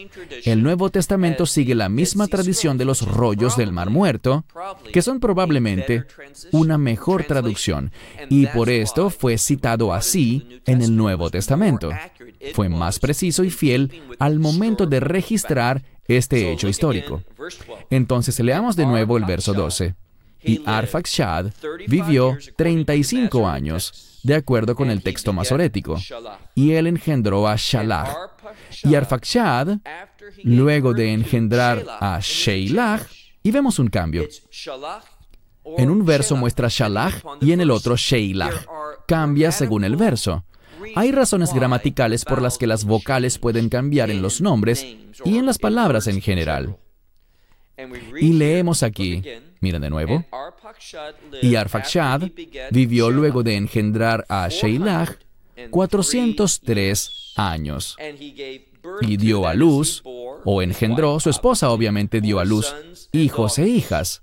El 0.44 0.64
Nuevo 0.64 0.90
Testamento 0.90 1.46
sigue 1.46 1.76
la 1.76 1.90
misma 1.90 2.28
tradición 2.28 2.78
de 2.78 2.86
los 2.86 3.02
rollos 3.04 3.58
del 3.58 3.72
Mar 3.72 3.90
Muerto, 3.90 4.46
que 4.92 5.02
son 5.02 5.20
probablemente 5.20 6.06
una 6.52 6.78
mejor 6.78 7.26
traducción. 7.26 7.92
Y 8.30 8.48
por 8.48 8.70
esto 8.70 9.10
fue 9.10 9.38
citado 9.38 9.94
así 9.94 10.62
en 10.66 10.82
el 10.82 10.96
Nuevo 10.96 11.30
Testamento. 11.30 11.92
Fue 12.54 12.70
más 12.70 13.00
preciso 13.00 13.44
y 13.44 13.52
fiel 13.52 14.04
al 14.20 14.40
momento 14.40 14.86
de 14.88 15.00
registrar 15.00 15.84
este 16.08 16.52
hecho 16.52 16.68
histórico. 16.68 17.24
Entonces 17.90 18.40
leamos 18.40 18.76
de 18.76 18.86
nuevo 18.86 19.18
el 19.18 19.26
verso 19.26 19.54
12 19.54 19.96
y 20.46 20.62
Arfaxad 20.66 21.52
vivió 21.88 22.38
35 22.56 23.48
años, 23.48 24.20
de 24.24 24.36
acuerdo 24.36 24.76
con 24.76 24.90
el 24.90 25.02
texto 25.02 25.34
masorético, 25.34 26.00
y 26.54 26.72
él 26.72 26.88
engendró 26.88 27.48
a 27.48 27.56
Shalach. 27.58 28.16
Y 28.84 28.96
Arfaxad, 28.96 29.80
luego 30.44 30.94
de 30.94 31.12
engendrar 31.14 31.84
a 32.00 32.20
Sheilach, 32.22 33.02
y 33.44 33.52
vemos 33.52 33.80
un 33.80 33.88
cambio. 33.88 34.28
En 35.78 35.90
un 35.90 36.06
verso 36.06 36.36
muestra 36.36 36.68
Shalach 36.70 37.24
y 37.42 37.52
en 37.52 37.62
el 37.62 37.72
otro 37.72 37.96
Sheilach. 37.96 38.66
Cambia 39.08 39.52
según 39.52 39.84
el 39.84 39.96
verso. 39.96 40.46
Hay 40.96 41.12
razones 41.12 41.54
gramaticales 41.54 42.26
por 42.26 42.42
las 42.42 42.58
que 42.58 42.68
las 42.68 42.86
vocales 42.86 43.40
pueden 43.40 43.70
cambiar 43.70 44.12
en 44.12 44.22
los 44.22 44.42
nombres 44.42 44.86
y 45.24 45.38
en 45.38 45.46
las 45.46 45.58
palabras 45.58 46.08
en 46.08 46.22
general. 46.22 46.78
Y 48.20 48.34
leemos 48.34 48.84
aquí, 48.84 49.22
Miren 49.60 49.82
de 49.82 49.90
nuevo. 49.90 50.24
Y 51.42 51.56
Arfaxad 51.56 52.30
vivió 52.72 53.10
luego 53.10 53.42
de 53.42 53.56
engendrar 53.56 54.26
a 54.30 54.48
Sheilach 54.48 55.18
403 55.72 57.34
años. 57.36 57.98
Y 59.02 59.18
dio 59.18 59.48
a 59.48 59.54
luz, 59.56 60.04
o 60.06 60.62
engendró, 60.62 61.20
su 61.20 61.30
esposa 61.32 61.72
obviamente 61.72 62.22
dio 62.22 62.40
a 62.40 62.46
luz, 62.46 62.76
hijos 63.12 63.58
e 63.58 63.68
hijas. 63.68 64.22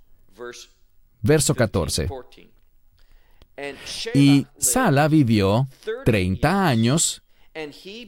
Verso 1.20 1.54
14. 1.54 2.08
Y 4.14 4.46
Sala 4.58 5.08
vivió 5.08 5.68
30 6.04 6.68
años 6.68 7.22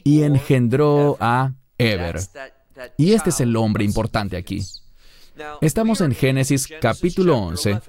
y 0.05 0.23
engendró 0.23 1.17
a 1.21 1.53
Eber. 1.79 2.21
Y 2.97 3.13
este 3.13 3.31
es 3.31 3.41
el 3.41 3.57
hombre 3.57 3.85
importante 3.85 4.37
aquí. 4.37 4.63
Estamos 5.61 6.01
en 6.01 6.15
Génesis 6.15 6.69
capítulo 6.81 7.37
11. 7.39 7.81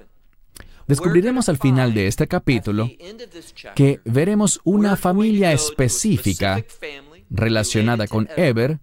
Descubriremos 0.86 1.48
al 1.48 1.58
final 1.58 1.94
de 1.94 2.06
este 2.06 2.26
capítulo 2.26 2.88
que 3.74 4.00
veremos 4.04 4.60
una 4.64 4.96
familia 4.96 5.52
específica 5.52 6.64
relacionada 7.28 8.06
con 8.06 8.28
Eber 8.36 8.78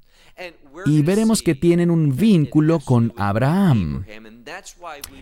y 0.86 1.02
veremos 1.02 1.42
que 1.42 1.56
tienen 1.56 1.92
un 1.92 2.16
vínculo 2.16 2.80
con 2.80 3.14
Abraham. 3.18 4.06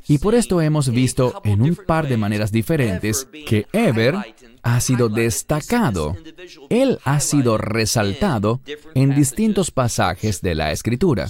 Y 0.08 0.18
por 0.18 0.34
esto 0.34 0.62
hemos 0.62 0.90
visto 0.90 1.42
en 1.44 1.62
un 1.62 1.76
par 1.76 2.08
de 2.08 2.18
maneras 2.18 2.52
diferentes 2.52 3.28
que 3.46 3.68
Eber 3.74 4.16
ha 4.64 4.80
sido 4.80 5.10
destacado. 5.10 6.16
Él 6.70 7.00
ha 7.04 7.20
sido 7.20 7.58
resaltado 7.58 8.62
en 8.96 9.14
distintos 9.14 9.72
pasajes 9.72 10.42
de 10.42 10.56
la 10.56 10.72
Escritura. 10.72 11.28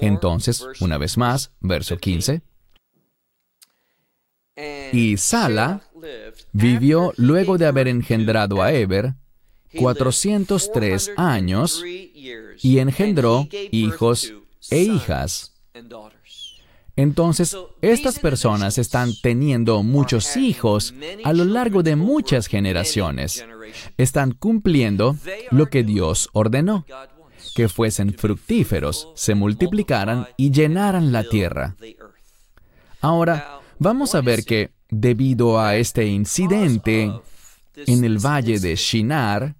Entonces, 0.00 0.64
una 0.80 0.98
vez 0.98 1.16
más, 1.16 1.52
verso 1.60 1.96
15. 1.96 2.42
Y 4.92 5.16
Sala 5.16 5.82
vivió 6.52 7.12
luego 7.16 7.56
de 7.58 7.66
haber 7.66 7.88
engendrado 7.88 8.62
a 8.62 8.72
Eber 8.72 9.14
403 9.76 11.12
años 11.16 11.82
y 11.84 12.78
engendró 12.78 13.46
hijos 13.70 14.32
e 14.70 14.80
hijas. 14.82 15.54
Entonces, 16.96 17.56
estas 17.80 18.18
personas 18.18 18.76
están 18.76 19.12
teniendo 19.22 19.82
muchos 19.82 20.36
hijos 20.36 20.92
a 21.24 21.32
lo 21.32 21.44
largo 21.44 21.82
de 21.82 21.96
muchas 21.96 22.46
generaciones. 22.46 23.44
Están 23.96 24.32
cumpliendo 24.32 25.16
lo 25.50 25.66
que 25.66 25.82
Dios 25.82 26.28
ordenó, 26.32 26.84
que 27.54 27.68
fuesen 27.68 28.14
fructíferos, 28.14 29.08
se 29.14 29.34
multiplicaran 29.34 30.28
y 30.36 30.50
llenaran 30.50 31.12
la 31.12 31.24
tierra. 31.24 31.76
Ahora, 33.00 33.60
vamos 33.78 34.14
a 34.14 34.20
ver 34.20 34.44
que, 34.44 34.70
debido 34.90 35.60
a 35.60 35.76
este 35.76 36.06
incidente 36.06 37.12
en 37.86 38.04
el 38.04 38.18
valle 38.18 38.58
de 38.60 38.76
Shinar, 38.76 39.56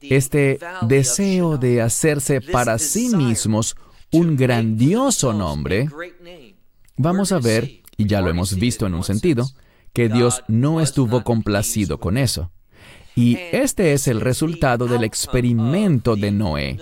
este 0.00 0.58
deseo 0.82 1.58
de 1.58 1.82
hacerse 1.82 2.40
para 2.40 2.78
sí 2.78 3.14
mismos 3.14 3.76
un 4.12 4.36
grandioso 4.36 5.32
nombre, 5.32 5.88
vamos 6.96 7.32
a 7.32 7.38
ver, 7.38 7.82
y 7.96 8.06
ya 8.06 8.20
lo 8.20 8.30
hemos 8.30 8.54
visto 8.56 8.86
en 8.86 8.94
un 8.94 9.04
sentido, 9.04 9.48
que 9.92 10.08
Dios 10.08 10.42
no 10.48 10.80
estuvo 10.80 11.24
complacido 11.24 11.98
con 11.98 12.16
eso. 12.16 12.50
Y 13.16 13.38
este 13.50 13.94
es 13.94 14.08
el 14.08 14.20
resultado 14.20 14.86
del 14.86 15.02
experimento 15.02 16.16
de 16.16 16.30
Noé. 16.30 16.78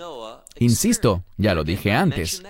Insisto, 0.59 1.23
ya 1.37 1.55
lo 1.55 1.63
dije 1.63 1.93
antes, 1.93 2.43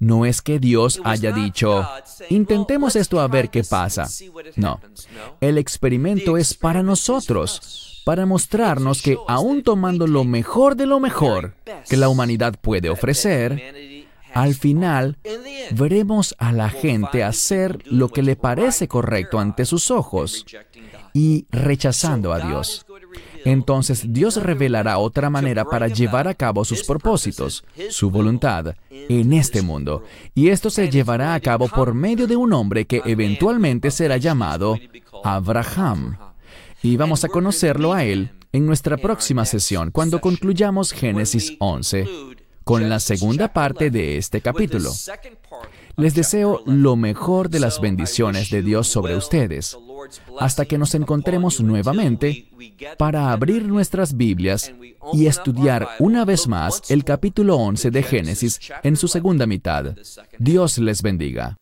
no 0.00 0.26
es 0.26 0.42
que 0.42 0.58
Dios 0.58 1.00
haya 1.04 1.30
dicho, 1.30 1.86
intentemos 2.28 2.96
esto 2.96 3.20
a 3.20 3.28
ver 3.28 3.50
qué 3.50 3.62
pasa. 3.62 4.08
No, 4.56 4.80
el 5.40 5.58
experimento 5.58 6.36
es 6.36 6.54
para 6.54 6.82
nosotros, 6.82 8.02
para 8.04 8.26
mostrarnos 8.26 9.00
que 9.02 9.16
aún 9.28 9.62
tomando 9.62 10.06
lo 10.06 10.24
mejor 10.24 10.74
de 10.74 10.86
lo 10.86 10.98
mejor 10.98 11.54
que 11.88 11.96
la 11.96 12.08
humanidad 12.08 12.54
puede 12.60 12.90
ofrecer, 12.90 14.04
al 14.32 14.54
final 14.54 15.18
veremos 15.72 16.34
a 16.38 16.52
la 16.52 16.70
gente 16.70 17.22
hacer 17.22 17.82
lo 17.84 18.08
que 18.08 18.22
le 18.22 18.36
parece 18.36 18.88
correcto 18.88 19.38
ante 19.38 19.64
sus 19.64 19.90
ojos 19.90 20.46
y 21.12 21.46
rechazando 21.50 22.32
a 22.32 22.40
Dios. 22.40 22.86
Entonces 23.44 24.12
Dios 24.12 24.42
revelará 24.42 24.98
otra 24.98 25.30
manera 25.30 25.64
para 25.64 25.88
llevar 25.88 26.28
a 26.28 26.34
cabo 26.34 26.64
sus 26.64 26.84
propósitos, 26.84 27.64
su 27.90 28.10
voluntad, 28.10 28.74
en 28.90 29.32
este 29.32 29.62
mundo. 29.62 30.04
Y 30.34 30.48
esto 30.48 30.70
se 30.70 30.90
llevará 30.90 31.34
a 31.34 31.40
cabo 31.40 31.68
por 31.68 31.94
medio 31.94 32.26
de 32.26 32.36
un 32.36 32.52
hombre 32.52 32.86
que 32.86 33.02
eventualmente 33.04 33.90
será 33.90 34.16
llamado 34.16 34.78
Abraham. 35.24 36.16
Y 36.82 36.96
vamos 36.96 37.24
a 37.24 37.28
conocerlo 37.28 37.92
a 37.92 38.04
él 38.04 38.30
en 38.52 38.66
nuestra 38.66 38.96
próxima 38.96 39.44
sesión, 39.44 39.90
cuando 39.90 40.20
concluyamos 40.20 40.92
Génesis 40.92 41.56
11, 41.60 42.08
con 42.64 42.88
la 42.88 42.98
segunda 43.00 43.52
parte 43.52 43.90
de 43.90 44.16
este 44.16 44.40
capítulo. 44.40 44.90
Les 46.00 46.14
deseo 46.14 46.62
lo 46.64 46.96
mejor 46.96 47.50
de 47.50 47.60
las 47.60 47.78
bendiciones 47.78 48.48
de 48.48 48.62
Dios 48.62 48.88
sobre 48.88 49.16
ustedes, 49.16 49.76
hasta 50.38 50.64
que 50.64 50.78
nos 50.78 50.94
encontremos 50.94 51.60
nuevamente 51.60 52.48
para 52.96 53.32
abrir 53.32 53.66
nuestras 53.66 54.16
Biblias 54.16 54.72
y 55.12 55.26
estudiar 55.26 55.86
una 55.98 56.24
vez 56.24 56.48
más 56.48 56.90
el 56.90 57.04
capítulo 57.04 57.56
11 57.56 57.90
de 57.90 58.02
Génesis 58.02 58.60
en 58.82 58.96
su 58.96 59.08
segunda 59.08 59.46
mitad. 59.46 59.94
Dios 60.38 60.78
les 60.78 61.02
bendiga. 61.02 61.58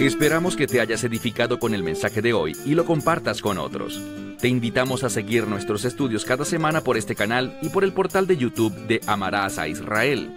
Esperamos 0.00 0.56
que 0.56 0.66
te 0.66 0.80
hayas 0.80 1.04
edificado 1.04 1.60
con 1.60 1.74
el 1.74 1.84
mensaje 1.84 2.20
de 2.20 2.32
hoy 2.32 2.56
y 2.66 2.74
lo 2.74 2.84
compartas 2.84 3.40
con 3.40 3.58
otros. 3.58 4.02
Te 4.40 4.48
invitamos 4.48 5.04
a 5.04 5.08
seguir 5.08 5.46
nuestros 5.46 5.84
estudios 5.84 6.24
cada 6.24 6.44
semana 6.44 6.80
por 6.80 6.96
este 6.96 7.14
canal 7.14 7.56
y 7.62 7.68
por 7.68 7.84
el 7.84 7.92
portal 7.92 8.26
de 8.26 8.36
YouTube 8.36 8.74
de 8.88 9.00
Amarás 9.06 9.58
a 9.58 9.68
Israel. 9.68 10.36